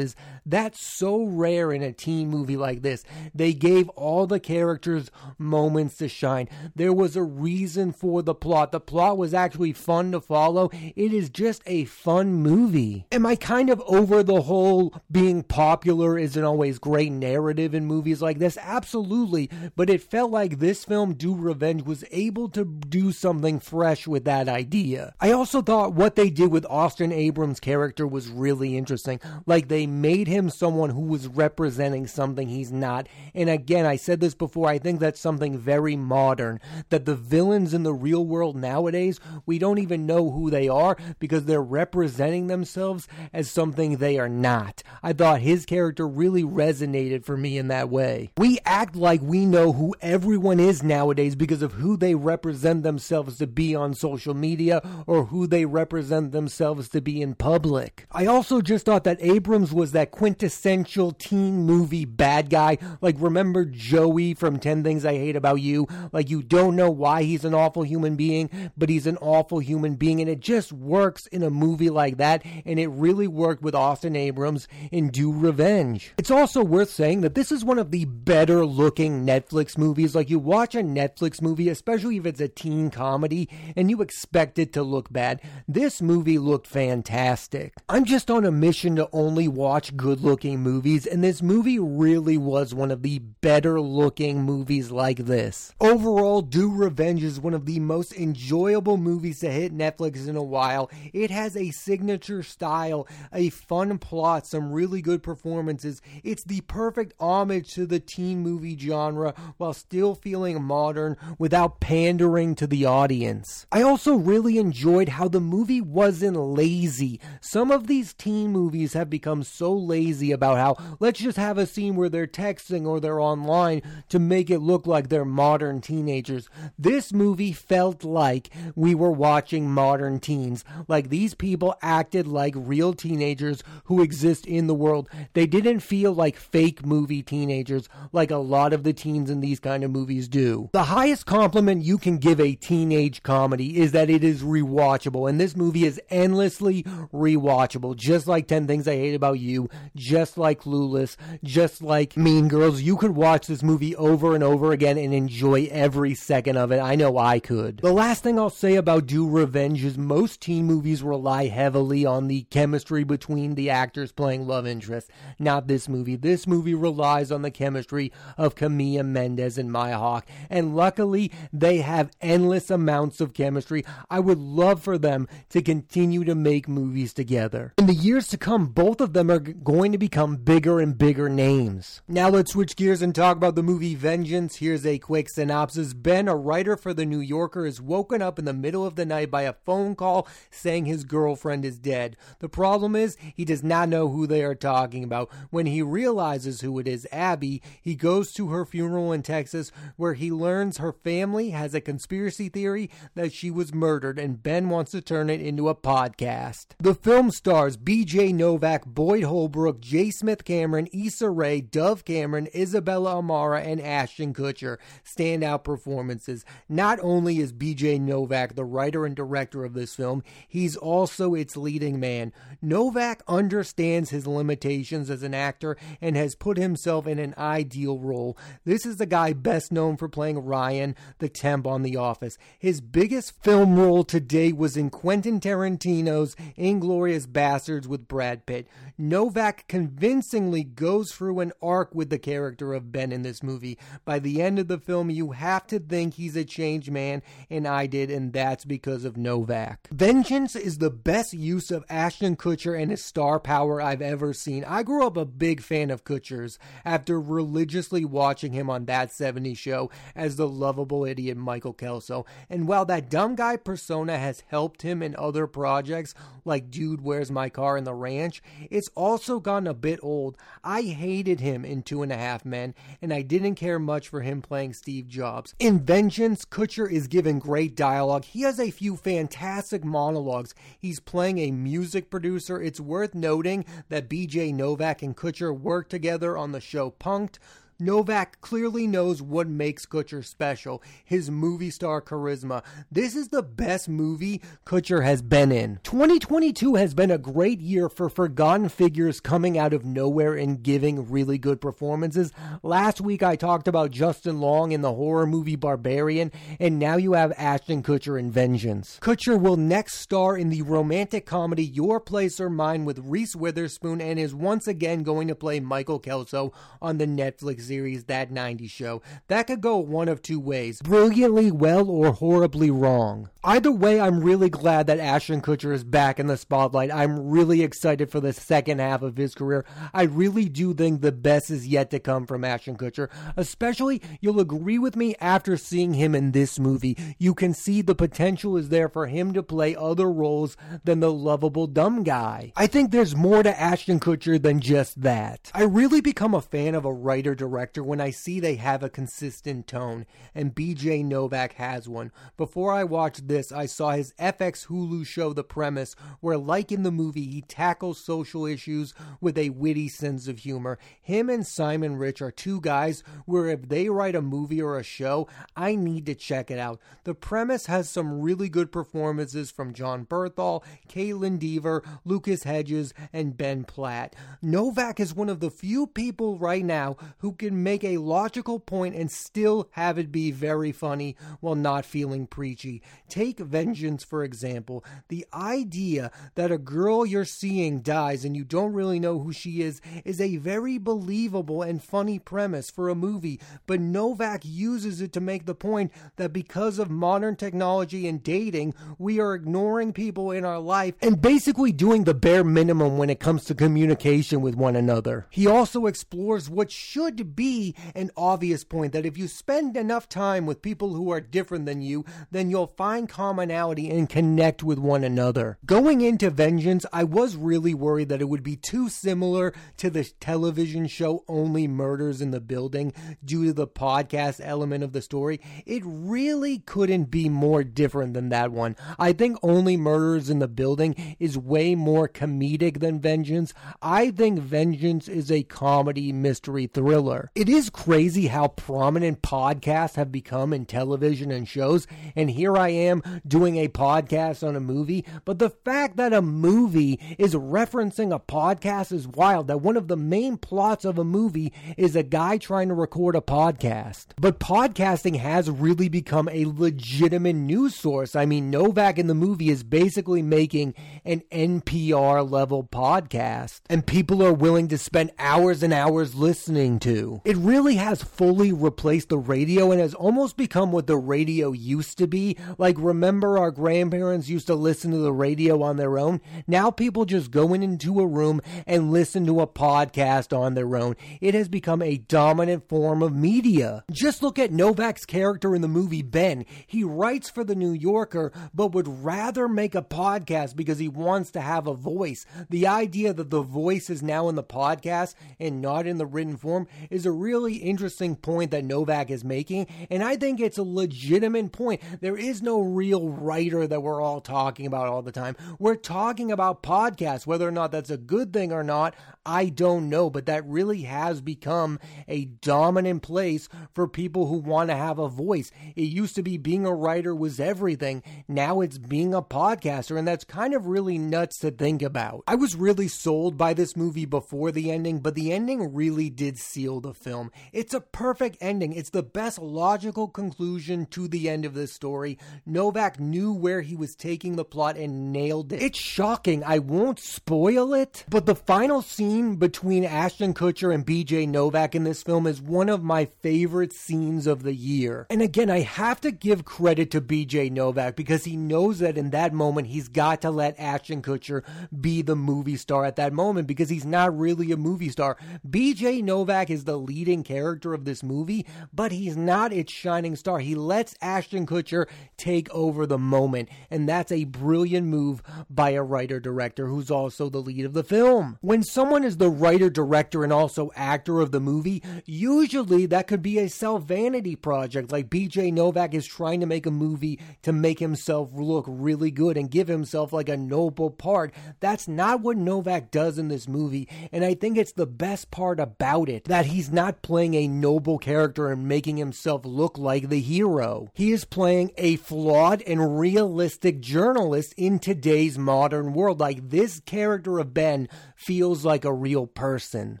That's 0.44 0.80
so 0.80 1.24
rare 1.24 1.72
in 1.72 1.82
a 1.82 1.92
teen 1.92 2.28
movie 2.28 2.56
like 2.56 2.82
this. 2.82 3.04
They 3.34 3.52
gave 3.52 3.88
all 3.90 4.26
the 4.26 4.40
characters 4.40 5.10
moments 5.38 5.96
to 5.98 6.08
shine. 6.08 6.48
There 6.74 6.92
was 6.92 7.16
a 7.16 7.22
reason 7.22 7.92
for 7.92 8.22
the 8.22 8.34
plot. 8.34 8.72
The 8.72 8.80
plot 8.80 9.18
was 9.18 9.34
actually 9.34 9.72
fun 9.72 10.12
to 10.12 10.20
follow. 10.20 10.70
It 10.72 11.12
is 11.12 11.30
just 11.30 11.62
a 11.66 11.84
fun 11.84 12.34
movie. 12.34 13.06
Am 13.12 13.26
I 13.26 13.36
kind 13.36 13.70
of 13.70 13.82
over 13.86 14.22
the 14.22 14.42
whole 14.42 14.94
being 15.10 15.42
popular 15.42 16.18
isn't 16.18 16.44
always 16.44 16.78
great 16.78 17.12
narrative 17.12 17.74
in 17.74 17.86
movies 17.86 18.22
like 18.22 18.38
this? 18.38 18.58
Absolutely. 18.60 19.50
But 19.74 19.90
it 19.90 20.02
felt 20.02 20.30
like 20.30 20.58
this 20.58 20.84
film, 20.84 21.14
Do 21.14 21.34
Revenge, 21.34 21.82
was 21.82 22.04
able 22.10 22.48
to 22.50 22.64
do 22.64 23.12
something 23.12 23.60
fresh 23.60 24.06
with 24.06 24.24
that 24.24 24.48
idea. 24.48 25.14
I 25.20 25.32
also 25.32 25.62
thought 25.62 25.94
what 25.94 26.16
they 26.16 26.30
did 26.30 26.50
with 26.50 26.66
Austin 26.66 27.12
Abrams' 27.12 27.60
character 27.60 28.06
was 28.06 28.28
really 28.28 28.76
interesting. 28.76 29.20
Like 29.46 29.65
they 29.68 29.86
made 29.86 30.28
him 30.28 30.50
someone 30.50 30.90
who 30.90 31.02
was 31.02 31.26
representing 31.26 32.06
something 32.06 32.48
he's 32.48 32.72
not. 32.72 33.08
And 33.34 33.48
again, 33.48 33.86
I 33.86 33.96
said 33.96 34.20
this 34.20 34.34
before, 34.34 34.68
I 34.68 34.78
think 34.78 35.00
that's 35.00 35.20
something 35.20 35.58
very 35.58 35.96
modern. 35.96 36.60
That 36.90 37.04
the 37.04 37.14
villains 37.14 37.74
in 37.74 37.82
the 37.82 37.94
real 37.94 38.24
world 38.24 38.56
nowadays, 38.56 39.20
we 39.44 39.58
don't 39.58 39.78
even 39.78 40.06
know 40.06 40.30
who 40.30 40.50
they 40.50 40.68
are 40.68 40.96
because 41.18 41.44
they're 41.44 41.62
representing 41.62 42.46
themselves 42.46 43.08
as 43.32 43.50
something 43.50 43.96
they 43.96 44.18
are 44.18 44.28
not. 44.28 44.82
I 45.02 45.12
thought 45.12 45.40
his 45.40 45.66
character 45.66 46.06
really 46.06 46.42
resonated 46.42 47.24
for 47.24 47.36
me 47.36 47.58
in 47.58 47.68
that 47.68 47.88
way. 47.88 48.30
We 48.36 48.58
act 48.64 48.96
like 48.96 49.20
we 49.22 49.46
know 49.46 49.72
who 49.72 49.94
everyone 50.00 50.60
is 50.60 50.82
nowadays 50.82 51.34
because 51.34 51.62
of 51.62 51.74
who 51.74 51.96
they 51.96 52.14
represent 52.14 52.82
themselves 52.82 53.38
to 53.38 53.46
be 53.46 53.74
on 53.74 53.94
social 53.94 54.34
media 54.34 54.82
or 55.06 55.26
who 55.26 55.46
they 55.46 55.64
represent 55.64 56.32
themselves 56.32 56.88
to 56.90 57.00
be 57.00 57.22
in 57.22 57.34
public. 57.34 58.06
I 58.12 58.26
also 58.26 58.60
just 58.60 58.86
thought 58.86 59.04
that 59.04 59.18
Abrams 59.20 59.55
was 59.64 59.92
that 59.92 60.10
quintessential 60.10 61.12
teen 61.12 61.64
movie 61.64 62.04
bad 62.04 62.50
guy. 62.50 62.78
Like, 63.00 63.16
remember 63.18 63.64
Joey 63.64 64.34
from 64.34 64.58
10 64.58 64.84
Things 64.84 65.04
I 65.04 65.14
Hate 65.14 65.36
About 65.36 65.60
You? 65.60 65.86
Like, 66.12 66.28
you 66.30 66.42
don't 66.42 66.76
know 66.76 66.90
why 66.90 67.22
he's 67.22 67.44
an 67.44 67.54
awful 67.54 67.82
human 67.82 68.16
being, 68.16 68.50
but 68.76 68.88
he's 68.88 69.06
an 69.06 69.16
awful 69.18 69.58
human 69.58 69.94
being, 69.96 70.20
and 70.20 70.28
it 70.28 70.40
just 70.40 70.72
works 70.72 71.26
in 71.28 71.42
a 71.42 71.50
movie 71.50 71.90
like 71.90 72.18
that, 72.18 72.44
and 72.64 72.78
it 72.78 72.88
really 72.88 73.26
worked 73.26 73.62
with 73.62 73.74
Austin 73.74 74.14
Abrams 74.14 74.68
in 74.92 75.08
Do 75.08 75.32
Revenge. 75.32 76.12
It's 76.18 76.30
also 76.30 76.62
worth 76.62 76.90
saying 76.90 77.22
that 77.22 77.34
this 77.34 77.50
is 77.50 77.64
one 77.64 77.78
of 77.78 77.90
the 77.90 78.04
better 78.04 78.66
looking 78.66 79.26
Netflix 79.26 79.78
movies. 79.78 80.14
Like, 80.14 80.30
you 80.30 80.38
watch 80.38 80.74
a 80.74 80.82
Netflix 80.82 81.40
movie, 81.40 81.68
especially 81.68 82.18
if 82.18 82.26
it's 82.26 82.40
a 82.40 82.48
teen 82.48 82.90
comedy, 82.90 83.48
and 83.74 83.90
you 83.90 84.02
expect 84.02 84.58
it 84.58 84.72
to 84.74 84.82
look 84.82 85.12
bad. 85.12 85.40
This 85.66 86.02
movie 86.02 86.38
looked 86.38 86.66
fantastic. 86.66 87.74
I'm 87.88 88.04
just 88.04 88.30
on 88.30 88.44
a 88.44 88.50
mission 88.50 88.96
to 88.96 89.08
only 89.12 89.45
watch 89.48 89.96
good 89.96 90.20
looking 90.20 90.60
movies, 90.60 91.06
and 91.06 91.22
this 91.22 91.42
movie 91.42 91.78
really 91.78 92.36
was 92.38 92.74
one 92.74 92.90
of 92.90 93.02
the 93.02 93.18
better 93.18 93.80
looking 93.80 94.42
movies 94.42 94.90
like 94.90 95.18
this. 95.18 95.74
Overall, 95.80 96.42
Do 96.42 96.72
Revenge 96.72 97.22
is 97.22 97.40
one 97.40 97.54
of 97.54 97.66
the 97.66 97.80
most 97.80 98.12
enjoyable 98.14 98.96
movies 98.96 99.40
to 99.40 99.50
hit 99.50 99.76
Netflix 99.76 100.28
in 100.28 100.36
a 100.36 100.42
while. 100.42 100.90
It 101.12 101.30
has 101.30 101.56
a 101.56 101.70
signature 101.70 102.42
style, 102.42 103.06
a 103.32 103.50
fun 103.50 103.98
plot, 103.98 104.46
some 104.46 104.72
really 104.72 105.02
good 105.02 105.22
performances. 105.22 106.00
It's 106.22 106.44
the 106.44 106.60
perfect 106.62 107.14
homage 107.20 107.74
to 107.74 107.86
the 107.86 108.00
teen 108.00 108.40
movie 108.40 108.76
genre 108.78 109.34
while 109.56 109.72
still 109.72 110.14
feeling 110.14 110.62
modern 110.62 111.16
without 111.38 111.80
pandering 111.80 112.54
to 112.56 112.66
the 112.66 112.86
audience. 112.86 113.66
I 113.70 113.82
also 113.82 114.14
really 114.14 114.58
enjoyed 114.58 115.10
how 115.10 115.28
the 115.28 115.40
movie 115.40 115.80
wasn't 115.80 116.36
lazy. 116.36 117.20
Some 117.40 117.70
of 117.70 117.86
these 117.86 118.14
teen 118.14 118.50
movies 118.52 118.92
have 118.92 119.10
become 119.10 119.35
so 119.42 119.72
lazy 119.72 120.32
about 120.32 120.56
how 120.56 120.96
let's 121.00 121.20
just 121.20 121.36
have 121.36 121.58
a 121.58 121.66
scene 121.66 121.96
where 121.96 122.08
they're 122.08 122.26
texting 122.26 122.86
or 122.86 123.00
they're 123.00 123.20
online 123.20 123.82
to 124.08 124.18
make 124.18 124.50
it 124.50 124.60
look 124.60 124.86
like 124.86 125.08
they're 125.08 125.24
modern 125.24 125.80
teenagers. 125.80 126.48
This 126.78 127.12
movie 127.12 127.52
felt 127.52 128.04
like 128.04 128.50
we 128.74 128.94
were 128.94 129.10
watching 129.10 129.70
modern 129.70 130.20
teens. 130.20 130.64
Like 130.88 131.08
these 131.08 131.34
people 131.34 131.76
acted 131.82 132.26
like 132.26 132.54
real 132.56 132.92
teenagers 132.92 133.62
who 133.84 134.02
exist 134.02 134.46
in 134.46 134.66
the 134.66 134.74
world. 134.74 135.08
They 135.32 135.46
didn't 135.46 135.80
feel 135.80 136.12
like 136.12 136.36
fake 136.36 136.84
movie 136.84 137.22
teenagers 137.22 137.88
like 138.12 138.30
a 138.30 138.36
lot 138.36 138.72
of 138.72 138.84
the 138.84 138.92
teens 138.92 139.30
in 139.30 139.40
these 139.40 139.60
kind 139.60 139.84
of 139.84 139.90
movies 139.90 140.28
do. 140.28 140.70
The 140.72 140.84
highest 140.84 141.26
compliment 141.26 141.84
you 141.84 141.98
can 141.98 142.18
give 142.18 142.40
a 142.40 142.54
teenage 142.54 143.22
comedy 143.22 143.78
is 143.78 143.92
that 143.92 144.10
it 144.10 144.24
is 144.24 144.42
rewatchable, 144.42 145.28
and 145.28 145.40
this 145.40 145.56
movie 145.56 145.84
is 145.84 146.00
endlessly 146.10 146.84
rewatchable, 147.12 147.96
just 147.96 148.26
like 148.26 148.46
10 148.46 148.66
Things 148.66 148.88
I 148.88 148.96
Hate 148.96 149.14
About 149.14 149.25
You, 149.32 149.68
just 149.94 150.38
like 150.38 150.62
Clueless, 150.62 151.16
just 151.42 151.82
like 151.82 152.16
Mean 152.16 152.48
Girls. 152.48 152.82
You 152.82 152.96
could 152.96 153.12
watch 153.12 153.46
this 153.46 153.62
movie 153.62 153.96
over 153.96 154.34
and 154.34 154.44
over 154.44 154.72
again 154.72 154.98
and 154.98 155.12
enjoy 155.14 155.68
every 155.70 156.14
second 156.14 156.56
of 156.56 156.72
it. 156.72 156.78
I 156.78 156.94
know 156.94 157.18
I 157.18 157.40
could. 157.40 157.78
The 157.78 157.92
last 157.92 158.22
thing 158.22 158.38
I'll 158.38 158.50
say 158.50 158.76
about 158.76 159.06
Do 159.06 159.28
Revenge 159.28 159.84
is 159.84 159.98
most 159.98 160.40
teen 160.40 160.66
movies 160.66 161.02
rely 161.02 161.46
heavily 161.46 162.04
on 162.04 162.28
the 162.28 162.42
chemistry 162.50 163.04
between 163.04 163.54
the 163.54 163.70
actors 163.70 164.12
playing 164.12 164.46
love 164.46 164.66
interests. 164.66 165.10
Not 165.38 165.66
this 165.66 165.88
movie. 165.88 166.16
This 166.16 166.46
movie 166.46 166.74
relies 166.74 167.30
on 167.30 167.42
the 167.42 167.50
chemistry 167.50 168.12
of 168.36 168.54
Camila 168.54 169.04
Mendes 169.04 169.58
and 169.58 169.70
Maya 169.70 169.98
Hawke, 169.98 170.26
and 170.50 170.76
luckily 170.76 171.32
they 171.52 171.78
have 171.78 172.10
endless 172.20 172.70
amounts 172.70 173.20
of 173.20 173.34
chemistry. 173.34 173.84
I 174.10 174.20
would 174.20 174.38
love 174.38 174.82
for 174.82 174.98
them 174.98 175.28
to 175.50 175.62
continue 175.62 176.24
to 176.24 176.34
make 176.34 176.68
movies 176.68 177.12
together. 177.12 177.74
In 177.78 177.86
the 177.86 177.94
years 177.94 178.28
to 178.28 178.38
come, 178.38 178.66
both 178.66 179.00
of 179.00 179.12
them 179.16 179.30
are 179.30 179.38
going 179.38 179.92
to 179.92 179.98
become 179.98 180.36
bigger 180.36 180.78
and 180.78 180.96
bigger 180.96 181.28
names. 181.28 182.02
Now 182.06 182.28
let's 182.28 182.52
switch 182.52 182.76
gears 182.76 183.00
and 183.00 183.14
talk 183.14 183.38
about 183.38 183.54
the 183.54 183.62
movie 183.62 183.94
Vengeance. 183.94 184.56
Here's 184.56 184.84
a 184.84 184.98
quick 184.98 185.30
synopsis. 185.30 185.94
Ben, 185.94 186.28
a 186.28 186.36
writer 186.36 186.76
for 186.76 186.92
The 186.92 187.06
New 187.06 187.20
Yorker, 187.20 187.64
is 187.64 187.80
woken 187.80 188.20
up 188.20 188.38
in 188.38 188.44
the 188.44 188.52
middle 188.52 188.84
of 188.84 188.94
the 188.94 189.06
night 189.06 189.30
by 189.30 189.42
a 189.42 189.54
phone 189.54 189.94
call 189.94 190.28
saying 190.50 190.84
his 190.84 191.04
girlfriend 191.04 191.64
is 191.64 191.78
dead. 191.78 192.16
The 192.40 192.50
problem 192.50 192.94
is, 192.94 193.16
he 193.34 193.46
does 193.46 193.62
not 193.62 193.88
know 193.88 194.08
who 194.08 194.26
they 194.26 194.44
are 194.44 194.54
talking 194.54 195.02
about. 195.02 195.30
When 195.48 195.64
he 195.64 195.80
realizes 195.80 196.60
who 196.60 196.78
it 196.78 196.86
is, 196.86 197.08
Abby, 197.10 197.62
he 197.80 197.94
goes 197.94 198.32
to 198.32 198.50
her 198.50 198.66
funeral 198.66 199.12
in 199.12 199.22
Texas 199.22 199.72
where 199.96 200.14
he 200.14 200.30
learns 200.30 200.76
her 200.76 200.92
family 200.92 201.50
has 201.50 201.74
a 201.74 201.80
conspiracy 201.80 202.50
theory 202.50 202.90
that 203.14 203.32
she 203.32 203.50
was 203.50 203.72
murdered 203.72 204.18
and 204.18 204.42
Ben 204.42 204.68
wants 204.68 204.90
to 204.90 205.00
turn 205.00 205.30
it 205.30 205.40
into 205.40 205.70
a 205.70 205.74
podcast. 205.74 206.66
The 206.78 206.94
film 206.94 207.30
stars 207.30 207.78
BJ 207.78 208.34
Novak, 208.34 208.84
Boyd 208.96 209.24
Holbrook, 209.24 209.82
J. 209.82 210.10
Smith 210.10 210.46
Cameron, 210.46 210.88
Issa 210.90 211.28
Rae, 211.28 211.60
Dove 211.60 212.06
Cameron, 212.06 212.48
Isabella 212.54 213.18
Amara, 213.18 213.60
and 213.60 213.78
Ashton 213.78 214.32
Kutcher. 214.32 214.78
Standout 215.04 215.64
performances. 215.64 216.46
Not 216.66 216.98
only 217.02 217.38
is 217.38 217.52
BJ 217.52 218.00
Novak 218.00 218.54
the 218.54 218.64
writer 218.64 219.04
and 219.04 219.14
director 219.14 219.66
of 219.66 219.74
this 219.74 219.94
film, 219.94 220.22
he's 220.48 220.76
also 220.76 221.34
its 221.34 221.58
leading 221.58 222.00
man. 222.00 222.32
Novak 222.62 223.22
understands 223.28 224.08
his 224.08 224.26
limitations 224.26 225.10
as 225.10 225.22
an 225.22 225.34
actor 225.34 225.76
and 226.00 226.16
has 226.16 226.34
put 226.34 226.56
himself 226.56 227.06
in 227.06 227.18
an 227.18 227.34
ideal 227.36 227.98
role. 227.98 228.34
This 228.64 228.86
is 228.86 228.96
the 228.96 229.04
guy 229.04 229.34
best 229.34 229.70
known 229.70 229.98
for 229.98 230.08
playing 230.08 230.38
Ryan, 230.38 230.96
the 231.18 231.28
temp 231.28 231.66
on 231.66 231.82
The 231.82 231.96
Office. 231.96 232.38
His 232.58 232.80
biggest 232.80 233.42
film 233.42 233.78
role 233.78 234.04
to 234.04 234.20
date 234.20 234.56
was 234.56 234.74
in 234.74 234.88
Quentin 234.88 235.38
Tarantino's 235.38 236.34
Inglourious 236.56 237.26
Basterds 237.26 237.86
with 237.86 238.08
Brad 238.08 238.46
Pitt. 238.46 238.66
Novak 238.98 239.68
convincingly 239.68 240.64
goes 240.64 241.12
through 241.12 241.40
an 241.40 241.52
arc 241.60 241.94
with 241.94 242.08
the 242.10 242.18
character 242.18 242.72
of 242.72 242.92
Ben 242.92 243.12
in 243.12 243.22
this 243.22 243.42
movie. 243.42 243.78
By 244.04 244.18
the 244.18 244.40
end 244.40 244.58
of 244.58 244.68
the 244.68 244.78
film, 244.78 245.10
you 245.10 245.32
have 245.32 245.66
to 245.68 245.78
think 245.78 246.14
he's 246.14 246.36
a 246.36 246.44
changed 246.44 246.90
man, 246.90 247.22
and 247.50 247.68
I 247.68 247.86
did, 247.86 248.10
and 248.10 248.32
that's 248.32 248.64
because 248.64 249.04
of 249.04 249.16
Novak. 249.16 249.88
Vengeance 249.90 250.56
is 250.56 250.78
the 250.78 250.90
best 250.90 251.34
use 251.34 251.70
of 251.70 251.84
Ashton 251.90 252.36
Kutcher 252.36 252.80
and 252.80 252.90
his 252.90 253.04
star 253.04 253.38
power 253.38 253.82
I've 253.82 254.02
ever 254.02 254.32
seen. 254.32 254.64
I 254.64 254.82
grew 254.82 255.06
up 255.06 255.16
a 255.16 255.24
big 255.26 255.60
fan 255.60 255.90
of 255.90 256.04
Kutcher's 256.04 256.58
after 256.84 257.20
religiously 257.20 258.04
watching 258.04 258.52
him 258.52 258.70
on 258.70 258.86
That 258.86 259.10
70s 259.10 259.58
Show 259.58 259.90
as 260.14 260.36
the 260.36 260.48
lovable 260.48 261.04
idiot 261.04 261.36
Michael 261.36 261.74
Kelso. 261.74 262.24
And 262.48 262.66
while 262.66 262.86
that 262.86 263.10
dumb 263.10 263.34
guy 263.34 263.56
persona 263.56 264.18
has 264.18 264.42
helped 264.48 264.82
him 264.82 265.02
in 265.02 265.14
other 265.16 265.46
projects 265.46 266.14
like 266.44 266.70
Dude, 266.70 267.02
Where's 267.02 267.30
My 267.30 267.48
Car 267.48 267.76
and 267.76 267.86
The 267.86 267.94
Ranch, 267.94 268.42
it's 268.86 268.94
also 268.94 269.40
gotten 269.40 269.66
a 269.66 269.74
bit 269.74 269.98
old. 270.00 270.36
I 270.62 270.82
hated 270.82 271.40
him 271.40 271.64
in 271.64 271.82
Two 271.82 272.04
and 272.04 272.12
a 272.12 272.16
Half 272.16 272.44
Men, 272.44 272.72
and 273.02 273.12
I 273.12 273.22
didn't 273.22 273.56
care 273.56 273.80
much 273.80 274.06
for 274.06 274.20
him 274.20 274.40
playing 274.40 274.74
Steve 274.74 275.08
Jobs. 275.08 275.56
In 275.58 275.80
Vengeance, 275.84 276.44
Kutcher 276.44 276.88
is 276.88 277.08
given 277.08 277.40
great 277.40 277.74
dialogue. 277.74 278.24
He 278.24 278.42
has 278.42 278.60
a 278.60 278.70
few 278.70 278.96
fantastic 278.96 279.84
monologues. 279.84 280.54
He's 280.78 281.00
playing 281.00 281.38
a 281.38 281.50
music 281.50 282.10
producer. 282.10 282.62
It's 282.62 282.78
worth 282.78 283.12
noting 283.12 283.64
that 283.88 284.08
BJ 284.08 284.54
Novak 284.54 285.02
and 285.02 285.16
Kutcher 285.16 285.58
worked 285.58 285.90
together 285.90 286.36
on 286.36 286.52
the 286.52 286.60
show 286.60 286.90
Punk'd. 286.90 287.40
Novak 287.78 288.40
clearly 288.40 288.86
knows 288.86 289.20
what 289.20 289.46
makes 289.46 289.84
Kutcher 289.84 290.24
special 290.24 290.82
his 291.04 291.30
movie 291.30 291.68
star 291.68 292.00
charisma. 292.00 292.64
This 292.90 293.14
is 293.14 293.28
the 293.28 293.42
best 293.42 293.86
movie 293.86 294.40
Kutcher 294.64 295.04
has 295.04 295.20
been 295.20 295.52
in. 295.52 295.80
2022 295.82 296.76
has 296.76 296.94
been 296.94 297.10
a 297.10 297.18
great 297.18 297.60
year 297.60 297.90
for 297.90 298.08
forgotten 298.08 298.70
figures 298.70 299.20
coming 299.20 299.58
out 299.58 299.74
of 299.74 299.84
nowhere 299.84 300.34
and 300.34 300.62
giving 300.62 301.10
really 301.10 301.36
good 301.36 301.60
performances. 301.60 302.32
Last 302.62 303.02
week 303.02 303.22
I 303.22 303.36
talked 303.36 303.68
about 303.68 303.90
Justin 303.90 304.40
Long 304.40 304.72
in 304.72 304.80
the 304.80 304.94
horror 304.94 305.26
movie 305.26 305.56
Barbarian, 305.56 306.32
and 306.58 306.78
now 306.78 306.96
you 306.96 307.12
have 307.12 307.34
Ashton 307.36 307.82
Kutcher 307.82 308.18
in 308.18 308.30
Vengeance. 308.30 308.98
Kutcher 309.02 309.38
will 309.38 309.56
next 309.56 309.98
star 309.98 310.38
in 310.38 310.48
the 310.48 310.62
romantic 310.62 311.26
comedy 311.26 311.64
Your 311.64 312.00
Place 312.00 312.40
or 312.40 312.48
Mine 312.48 312.86
with 312.86 313.00
Reese 313.00 313.36
Witherspoon 313.36 314.00
and 314.00 314.18
is 314.18 314.34
once 314.34 314.66
again 314.66 315.02
going 315.02 315.28
to 315.28 315.34
play 315.34 315.60
Michael 315.60 315.98
Kelso 315.98 316.54
on 316.80 316.96
the 316.96 317.06
Netflix 317.06 317.65
series 317.66 318.04
That 318.04 318.30
90s 318.30 318.70
Show. 318.70 319.02
That 319.28 319.46
could 319.46 319.60
go 319.60 319.76
one 319.78 320.08
of 320.08 320.22
two 320.22 320.40
ways 320.40 320.80
brilliantly 320.82 321.50
well 321.50 321.90
or 321.90 322.12
horribly 322.12 322.70
wrong. 322.70 323.28
Either 323.42 323.70
way, 323.70 324.00
I'm 324.00 324.20
really 324.20 324.50
glad 324.50 324.86
that 324.88 324.98
Ashton 324.98 325.40
Kutcher 325.40 325.72
is 325.72 325.84
back 325.84 326.18
in 326.18 326.26
the 326.26 326.36
spotlight. 326.36 326.92
I'm 326.92 327.28
really 327.28 327.62
excited 327.62 328.10
for 328.10 328.20
the 328.20 328.32
second 328.32 328.80
half 328.80 329.02
of 329.02 329.16
his 329.16 329.34
career. 329.34 329.64
I 329.94 330.02
really 330.02 330.48
do 330.48 330.74
think 330.74 331.00
the 331.00 331.12
best 331.12 331.50
is 331.50 331.66
yet 331.66 331.90
to 331.90 332.00
come 332.00 332.26
from 332.26 332.44
Ashton 332.44 332.76
Kutcher, 332.76 333.08
especially 333.36 334.02
you'll 334.20 334.40
agree 334.40 334.78
with 334.78 334.96
me 334.96 335.14
after 335.20 335.56
seeing 335.56 335.94
him 335.94 336.14
in 336.14 336.32
this 336.32 336.58
movie. 336.58 336.96
You 337.18 337.34
can 337.34 337.54
see 337.54 337.82
the 337.82 337.94
potential 337.94 338.56
is 338.56 338.68
there 338.68 338.88
for 338.88 339.06
him 339.06 339.32
to 339.34 339.42
play 339.42 339.76
other 339.76 340.10
roles 340.10 340.56
than 340.84 341.00
the 341.00 341.12
lovable 341.12 341.66
dumb 341.66 342.02
guy. 342.02 342.52
I 342.56 342.66
think 342.66 342.90
there's 342.90 343.14
more 343.14 343.42
to 343.42 343.60
Ashton 343.60 344.00
Kutcher 344.00 344.42
than 344.42 344.60
just 344.60 345.02
that. 345.02 345.52
I 345.54 345.62
really 345.62 346.00
become 346.00 346.34
a 346.34 346.40
fan 346.40 346.74
of 346.74 346.84
a 346.84 346.92
writer 346.92 347.34
director 347.34 347.55
director 347.56 347.82
when 347.82 348.02
I 348.02 348.10
see 348.10 348.38
they 348.38 348.56
have 348.56 348.82
a 348.82 348.90
consistent 348.90 349.66
tone, 349.66 350.04
and 350.34 350.54
BJ 350.54 351.02
Novak 351.02 351.54
has 351.54 351.88
one. 351.88 352.12
Before 352.36 352.70
I 352.70 352.84
watched 352.84 353.28
this, 353.28 353.50
I 353.50 353.64
saw 353.64 353.92
his 353.92 354.12
FX 354.20 354.66
Hulu 354.66 355.06
show 355.06 355.32
The 355.32 355.42
Premise, 355.42 355.96
where, 356.20 356.36
like 356.36 356.70
in 356.70 356.82
the 356.82 356.90
movie, 356.90 357.26
he 357.26 357.40
tackles 357.40 357.98
social 357.98 358.44
issues 358.44 358.92
with 359.22 359.38
a 359.38 359.48
witty 359.48 359.88
sense 359.88 360.28
of 360.28 360.40
humor. 360.40 360.78
Him 361.00 361.30
and 361.30 361.46
Simon 361.46 361.96
Rich 361.96 362.20
are 362.20 362.30
two 362.30 362.60
guys 362.60 363.02
where 363.24 363.46
if 363.46 363.70
they 363.70 363.88
write 363.88 364.14
a 364.14 364.20
movie 364.20 364.60
or 364.60 364.78
a 364.78 364.82
show, 364.82 365.26
I 365.56 365.76
need 365.76 366.04
to 366.06 366.14
check 366.14 366.50
it 366.50 366.58
out. 366.58 366.78
The 367.04 367.14
Premise 367.14 367.66
has 367.66 367.88
some 367.88 368.20
really 368.20 368.50
good 368.50 368.70
performances 368.70 369.50
from 369.50 369.72
Jon 369.72 370.04
Bernthal, 370.04 370.62
Kaitlyn 370.90 371.38
Dever, 371.38 371.82
Lucas 372.04 372.42
Hedges, 372.42 372.92
and 373.14 373.38
Ben 373.38 373.64
Platt. 373.64 374.14
Novak 374.42 375.00
is 375.00 375.14
one 375.14 375.30
of 375.30 375.40
the 375.40 375.50
few 375.50 375.86
people 375.86 376.38
right 376.38 376.64
now 376.64 376.98
who 377.18 377.32
can 377.32 377.45
can 377.46 377.62
make 377.62 377.84
a 377.84 377.98
logical 377.98 378.58
point 378.58 378.94
and 378.94 379.10
still 379.10 379.68
have 379.72 379.98
it 379.98 380.10
be 380.10 380.30
very 380.30 380.72
funny 380.72 381.16
while 381.40 381.54
not 381.54 381.84
feeling 381.84 382.26
preachy. 382.26 382.82
Take 383.08 383.38
Vengeance, 383.38 384.02
for 384.02 384.24
example. 384.24 384.84
The 385.08 385.26
idea 385.32 386.10
that 386.34 386.50
a 386.50 386.58
girl 386.58 387.06
you're 387.06 387.24
seeing 387.24 387.80
dies 387.80 388.24
and 388.24 388.36
you 388.36 388.44
don't 388.44 388.72
really 388.72 388.98
know 388.98 389.20
who 389.20 389.32
she 389.32 389.62
is 389.62 389.80
is 390.04 390.20
a 390.20 390.36
very 390.38 390.76
believable 390.76 391.62
and 391.62 391.82
funny 391.82 392.18
premise 392.18 392.68
for 392.68 392.88
a 392.88 392.94
movie, 392.94 393.40
but 393.66 393.80
Novak 393.80 394.42
uses 394.44 395.00
it 395.00 395.12
to 395.12 395.20
make 395.20 395.46
the 395.46 395.54
point 395.54 395.92
that 396.16 396.32
because 396.32 396.78
of 396.78 396.90
modern 396.90 397.36
technology 397.36 398.08
and 398.08 398.22
dating, 398.22 398.74
we 398.98 399.20
are 399.20 399.34
ignoring 399.34 399.92
people 399.92 400.32
in 400.32 400.44
our 400.44 400.58
life 400.58 400.94
and 401.00 401.22
basically 401.22 401.70
doing 401.70 402.04
the 402.04 402.14
bare 402.14 402.44
minimum 402.44 402.98
when 402.98 403.10
it 403.10 403.20
comes 403.20 403.44
to 403.44 403.54
communication 403.54 404.40
with 404.40 404.56
one 404.56 404.74
another. 404.74 405.26
He 405.30 405.46
also 405.46 405.86
explores 405.86 406.50
what 406.50 406.70
should 406.70 407.35
be 407.36 407.74
an 407.94 408.10
obvious 408.16 408.64
point 408.64 408.92
that 408.92 409.06
if 409.06 409.16
you 409.16 409.28
spend 409.28 409.76
enough 409.76 410.08
time 410.08 410.46
with 410.46 410.62
people 410.62 410.94
who 410.94 411.10
are 411.10 411.20
different 411.20 411.66
than 411.66 411.82
you, 411.82 412.04
then 412.30 412.50
you'll 412.50 412.66
find 412.66 413.08
commonality 413.08 413.90
and 413.90 414.08
connect 414.08 414.62
with 414.62 414.78
one 414.78 415.04
another. 415.04 415.58
Going 415.64 416.00
into 416.00 416.30
Vengeance, 416.30 416.86
I 416.92 417.04
was 417.04 417.36
really 417.36 417.74
worried 417.74 418.08
that 418.08 418.20
it 418.20 418.28
would 418.28 418.42
be 418.42 418.56
too 418.56 418.88
similar 418.88 419.52
to 419.76 419.90
the 419.90 420.04
television 420.20 420.86
show 420.86 421.24
Only 421.28 421.68
Murders 421.68 422.20
in 422.20 422.30
the 422.30 422.40
Building 422.40 422.92
due 423.24 423.44
to 423.46 423.52
the 423.52 423.66
podcast 423.66 424.40
element 424.42 424.82
of 424.82 424.92
the 424.92 425.02
story. 425.02 425.40
It 425.66 425.82
really 425.84 426.58
couldn't 426.58 427.10
be 427.10 427.28
more 427.28 427.62
different 427.62 428.14
than 428.14 428.30
that 428.30 428.50
one. 428.50 428.76
I 428.98 429.12
think 429.12 429.38
Only 429.42 429.76
Murders 429.76 430.30
in 430.30 430.38
the 430.38 430.48
Building 430.48 431.16
is 431.18 431.36
way 431.36 431.74
more 431.74 432.08
comedic 432.08 432.80
than 432.80 433.00
Vengeance. 433.00 433.52
I 433.82 434.10
think 434.10 434.38
Vengeance 434.38 435.08
is 435.08 435.30
a 435.30 435.42
comedy 435.42 436.12
mystery 436.12 436.66
thriller. 436.66 437.25
It 437.34 437.48
is 437.48 437.70
crazy 437.70 438.28
how 438.28 438.48
prominent 438.48 439.22
podcasts 439.22 439.96
have 439.96 440.12
become 440.12 440.52
in 440.52 440.66
television 440.66 441.30
and 441.30 441.48
shows. 441.48 441.86
And 442.14 442.30
here 442.30 442.56
I 442.56 442.68
am 442.68 443.02
doing 443.26 443.56
a 443.56 443.68
podcast 443.68 444.46
on 444.46 444.56
a 444.56 444.60
movie. 444.60 445.04
But 445.24 445.38
the 445.38 445.50
fact 445.50 445.96
that 445.96 446.12
a 446.12 446.22
movie 446.22 447.00
is 447.18 447.34
referencing 447.34 448.14
a 448.14 448.20
podcast 448.20 448.92
is 448.92 449.08
wild. 449.08 449.48
That 449.48 449.60
one 449.60 449.76
of 449.76 449.88
the 449.88 449.96
main 449.96 450.36
plots 450.36 450.84
of 450.84 450.98
a 450.98 451.04
movie 451.04 451.52
is 451.76 451.96
a 451.96 452.02
guy 452.02 452.38
trying 452.38 452.68
to 452.68 452.74
record 452.74 453.16
a 453.16 453.20
podcast. 453.20 454.06
But 454.20 454.40
podcasting 454.40 455.16
has 455.16 455.50
really 455.50 455.88
become 455.88 456.28
a 456.30 456.46
legitimate 456.46 457.34
news 457.34 457.74
source. 457.74 458.14
I 458.14 458.26
mean, 458.26 458.50
Novak 458.50 458.98
in 458.98 459.06
the 459.06 459.14
movie 459.14 459.50
is 459.50 459.62
basically 459.62 460.22
making 460.22 460.74
an 461.04 461.22
NPR 461.30 462.28
level 462.28 462.64
podcast, 462.64 463.60
and 463.68 463.86
people 463.86 464.22
are 464.22 464.32
willing 464.32 464.68
to 464.68 464.78
spend 464.78 465.10
hours 465.18 465.62
and 465.62 465.72
hours 465.72 466.14
listening 466.14 466.78
to. 466.80 467.15
It 467.24 467.36
really 467.36 467.76
has 467.76 468.02
fully 468.02 468.52
replaced 468.52 469.08
the 469.08 469.18
radio 469.18 469.70
and 469.72 469.80
has 469.80 469.94
almost 469.94 470.36
become 470.36 470.72
what 470.72 470.86
the 470.86 470.96
radio 470.96 471.52
used 471.52 471.98
to 471.98 472.06
be. 472.06 472.36
Like, 472.58 472.76
remember 472.78 473.38
our 473.38 473.50
grandparents 473.50 474.28
used 474.28 474.46
to 474.48 474.54
listen 474.54 474.90
to 474.90 474.98
the 474.98 475.12
radio 475.12 475.62
on 475.62 475.76
their 475.76 475.98
own? 475.98 476.20
Now 476.46 476.70
people 476.70 477.04
just 477.04 477.30
go 477.30 477.54
in 477.54 477.62
into 477.62 478.00
a 478.00 478.06
room 478.06 478.40
and 478.66 478.92
listen 478.92 479.26
to 479.26 479.40
a 479.40 479.46
podcast 479.46 480.36
on 480.36 480.54
their 480.54 480.76
own. 480.76 480.96
It 481.20 481.34
has 481.34 481.48
become 481.48 481.82
a 481.82 481.98
dominant 481.98 482.68
form 482.68 483.02
of 483.02 483.14
media. 483.14 483.84
Just 483.90 484.22
look 484.22 484.38
at 484.38 484.52
Novak's 484.52 485.04
character 485.04 485.54
in 485.54 485.62
the 485.62 485.68
movie 485.68 486.02
Ben. 486.02 486.44
He 486.66 486.84
writes 486.84 487.30
for 487.30 487.44
the 487.44 487.54
New 487.54 487.72
Yorker, 487.72 488.32
but 488.54 488.72
would 488.72 489.04
rather 489.04 489.48
make 489.48 489.74
a 489.74 489.82
podcast 489.82 490.56
because 490.56 490.78
he 490.78 490.88
wants 490.88 491.30
to 491.32 491.40
have 491.40 491.66
a 491.66 491.74
voice. 491.74 492.26
The 492.50 492.66
idea 492.66 493.12
that 493.12 493.30
the 493.30 493.42
voice 493.42 493.90
is 493.90 494.02
now 494.02 494.28
in 494.28 494.34
the 494.34 494.42
podcast 494.42 495.14
and 495.38 495.60
not 495.60 495.86
in 495.86 495.98
the 495.98 496.06
written 496.06 496.36
form 496.36 496.66
is 496.96 497.06
a 497.06 497.12
really 497.12 497.56
interesting 497.56 498.16
point 498.16 498.50
that 498.50 498.64
Novak 498.64 499.10
is 499.10 499.22
making, 499.22 499.66
and 499.90 500.02
I 500.02 500.16
think 500.16 500.40
it's 500.40 500.58
a 500.58 500.62
legitimate 500.62 501.52
point. 501.52 501.82
There 502.00 502.16
is 502.16 502.42
no 502.42 502.60
real 502.60 503.08
writer 503.08 503.66
that 503.66 503.82
we're 503.82 504.00
all 504.00 504.20
talking 504.20 504.66
about 504.66 504.88
all 504.88 505.02
the 505.02 505.12
time. 505.12 505.36
We're 505.58 505.76
talking 505.76 506.32
about 506.32 506.62
podcasts, 506.62 507.26
whether 507.26 507.46
or 507.46 507.52
not 507.52 507.70
that's 507.70 507.90
a 507.90 507.96
good 507.96 508.32
thing 508.32 508.50
or 508.50 508.64
not, 508.64 508.94
I 509.24 509.50
don't 509.50 509.88
know, 509.88 510.08
but 510.08 510.26
that 510.26 510.46
really 510.46 510.82
has 510.82 511.20
become 511.20 511.78
a 512.08 512.24
dominant 512.24 513.02
place 513.02 513.48
for 513.74 513.86
people 513.86 514.26
who 514.26 514.38
want 514.38 514.70
to 514.70 514.76
have 514.76 514.98
a 514.98 515.08
voice. 515.08 515.50
It 515.74 515.82
used 515.82 516.14
to 516.14 516.22
be 516.22 516.38
being 516.38 516.64
a 516.64 516.74
writer 516.74 517.14
was 517.14 517.38
everything. 517.38 518.02
Now 518.26 518.62
it's 518.62 518.78
being 518.78 519.12
a 519.12 519.22
podcaster, 519.22 519.98
and 519.98 520.08
that's 520.08 520.24
kind 520.24 520.54
of 520.54 520.66
really 520.66 520.96
nuts 520.96 521.38
to 521.40 521.50
think 521.50 521.82
about. 521.82 522.24
I 522.26 522.36
was 522.36 522.56
really 522.56 522.88
sold 522.88 523.36
by 523.36 523.52
this 523.52 523.76
movie 523.76 524.06
before 524.06 524.50
the 524.50 524.70
ending, 524.70 525.00
but 525.00 525.14
the 525.14 525.32
ending 525.32 525.74
really 525.74 526.08
did 526.08 526.38
seal 526.38 526.80
the 526.86 526.94
film. 526.94 527.30
It's 527.52 527.74
a 527.74 527.80
perfect 527.80 528.38
ending. 528.40 528.72
It's 528.72 528.90
the 528.90 529.02
best 529.02 529.38
logical 529.38 530.08
conclusion 530.08 530.86
to 530.86 531.08
the 531.08 531.28
end 531.28 531.44
of 531.44 531.54
this 531.54 531.72
story. 531.72 532.18
Novak 532.46 533.00
knew 533.00 533.32
where 533.32 533.60
he 533.60 533.76
was 533.76 533.94
taking 533.94 534.36
the 534.36 534.44
plot 534.44 534.76
and 534.76 535.12
nailed 535.12 535.52
it. 535.52 535.62
It's 535.62 535.78
shocking. 535.78 536.44
I 536.44 536.58
won't 536.58 537.00
spoil 537.00 537.74
it, 537.74 538.04
but 538.08 538.26
the 538.26 538.34
final 538.34 538.82
scene 538.82 539.36
between 539.36 539.84
Ashton 539.84 540.32
Kutcher 540.32 540.72
and 540.72 540.86
BJ 540.86 541.28
Novak 541.28 541.74
in 541.74 541.84
this 541.84 542.02
film 542.02 542.26
is 542.26 542.40
one 542.40 542.68
of 542.68 542.82
my 542.82 543.06
favorite 543.20 543.72
scenes 543.72 544.26
of 544.26 544.42
the 544.42 544.54
year. 544.54 545.06
And 545.10 545.22
again, 545.22 545.50
I 545.50 545.60
have 545.60 546.00
to 546.02 546.10
give 546.10 546.44
credit 546.44 546.90
to 546.92 547.00
BJ 547.00 547.50
Novak 547.50 547.96
because 547.96 548.24
he 548.24 548.36
knows 548.36 548.78
that 548.78 548.96
in 548.96 549.10
that 549.10 549.32
moment 549.32 549.66
he's 549.68 549.88
got 549.88 550.22
to 550.22 550.30
let 550.30 550.58
Ashton 550.58 551.02
Kutcher 551.02 551.42
be 551.78 552.02
the 552.02 552.16
movie 552.16 552.56
star 552.56 552.84
at 552.84 552.96
that 552.96 553.12
moment 553.12 553.48
because 553.48 553.68
he's 553.68 553.84
not 553.84 554.16
really 554.16 554.52
a 554.52 554.56
movie 554.56 554.88
star. 554.88 555.16
BJ 555.46 556.02
Novak 556.02 556.50
is 556.50 556.64
the 556.64 556.75
leading 556.76 557.22
character 557.22 557.74
of 557.74 557.84
this 557.84 558.02
movie, 558.02 558.46
but 558.72 558.92
he's 558.92 559.16
not 559.16 559.52
its 559.52 559.72
shining 559.72 560.16
star. 560.16 560.38
He 560.38 560.54
lets 560.54 560.94
Ashton 561.00 561.46
Kutcher 561.46 561.86
take 562.16 562.48
over 562.50 562.86
the 562.86 562.98
moment, 562.98 563.48
and 563.70 563.88
that's 563.88 564.12
a 564.12 564.24
brilliant 564.24 564.86
move 564.86 565.22
by 565.48 565.70
a 565.70 565.82
writer 565.82 566.20
director 566.20 566.66
who's 566.66 566.90
also 566.90 567.28
the 567.28 567.38
lead 567.38 567.64
of 567.64 567.72
the 567.72 567.84
film. 567.84 568.38
When 568.40 568.62
someone 568.62 569.04
is 569.04 569.16
the 569.16 569.30
writer 569.30 569.70
director 569.70 570.24
and 570.24 570.32
also 570.32 570.70
actor 570.74 571.20
of 571.20 571.32
the 571.32 571.40
movie, 571.40 571.82
usually 572.04 572.86
that 572.86 573.06
could 573.06 573.22
be 573.22 573.38
a 573.38 573.48
self 573.48 573.84
vanity 573.84 574.36
project, 574.36 574.92
like 574.92 575.10
BJ 575.10 575.52
Novak 575.52 575.94
is 575.94 576.06
trying 576.06 576.40
to 576.40 576.46
make 576.46 576.66
a 576.66 576.70
movie 576.70 577.18
to 577.42 577.52
make 577.52 577.78
himself 577.78 578.30
look 578.34 578.64
really 578.68 579.10
good 579.10 579.36
and 579.36 579.50
give 579.50 579.68
himself 579.68 580.12
like 580.12 580.28
a 580.28 580.36
noble 580.36 580.90
part. 580.90 581.32
That's 581.60 581.88
not 581.88 582.20
what 582.20 582.36
Novak 582.36 582.90
does 582.90 583.18
in 583.18 583.28
this 583.28 583.48
movie, 583.48 583.88
and 584.12 584.24
I 584.24 584.34
think 584.34 584.56
it's 584.56 584.72
the 584.72 584.86
best 584.86 585.30
part 585.30 585.60
about 585.60 586.08
it 586.08 586.24
that 586.24 586.46
he's 586.46 586.65
not 586.70 587.02
playing 587.02 587.34
a 587.34 587.48
noble 587.48 587.98
character 587.98 588.50
and 588.50 588.68
making 588.68 588.96
himself 588.96 589.42
look 589.44 589.78
like 589.78 590.08
the 590.08 590.20
hero. 590.20 590.90
He 590.94 591.12
is 591.12 591.24
playing 591.24 591.72
a 591.76 591.96
flawed 591.96 592.62
and 592.62 592.98
realistic 592.98 593.80
journalist 593.80 594.54
in 594.56 594.78
today's 594.78 595.38
modern 595.38 595.92
world. 595.92 596.20
Like 596.20 596.50
this 596.50 596.80
character 596.80 597.38
of 597.38 597.54
Ben 597.54 597.88
feels 598.16 598.64
like 598.64 598.84
a 598.84 598.92
real 598.92 599.26
person. 599.26 600.00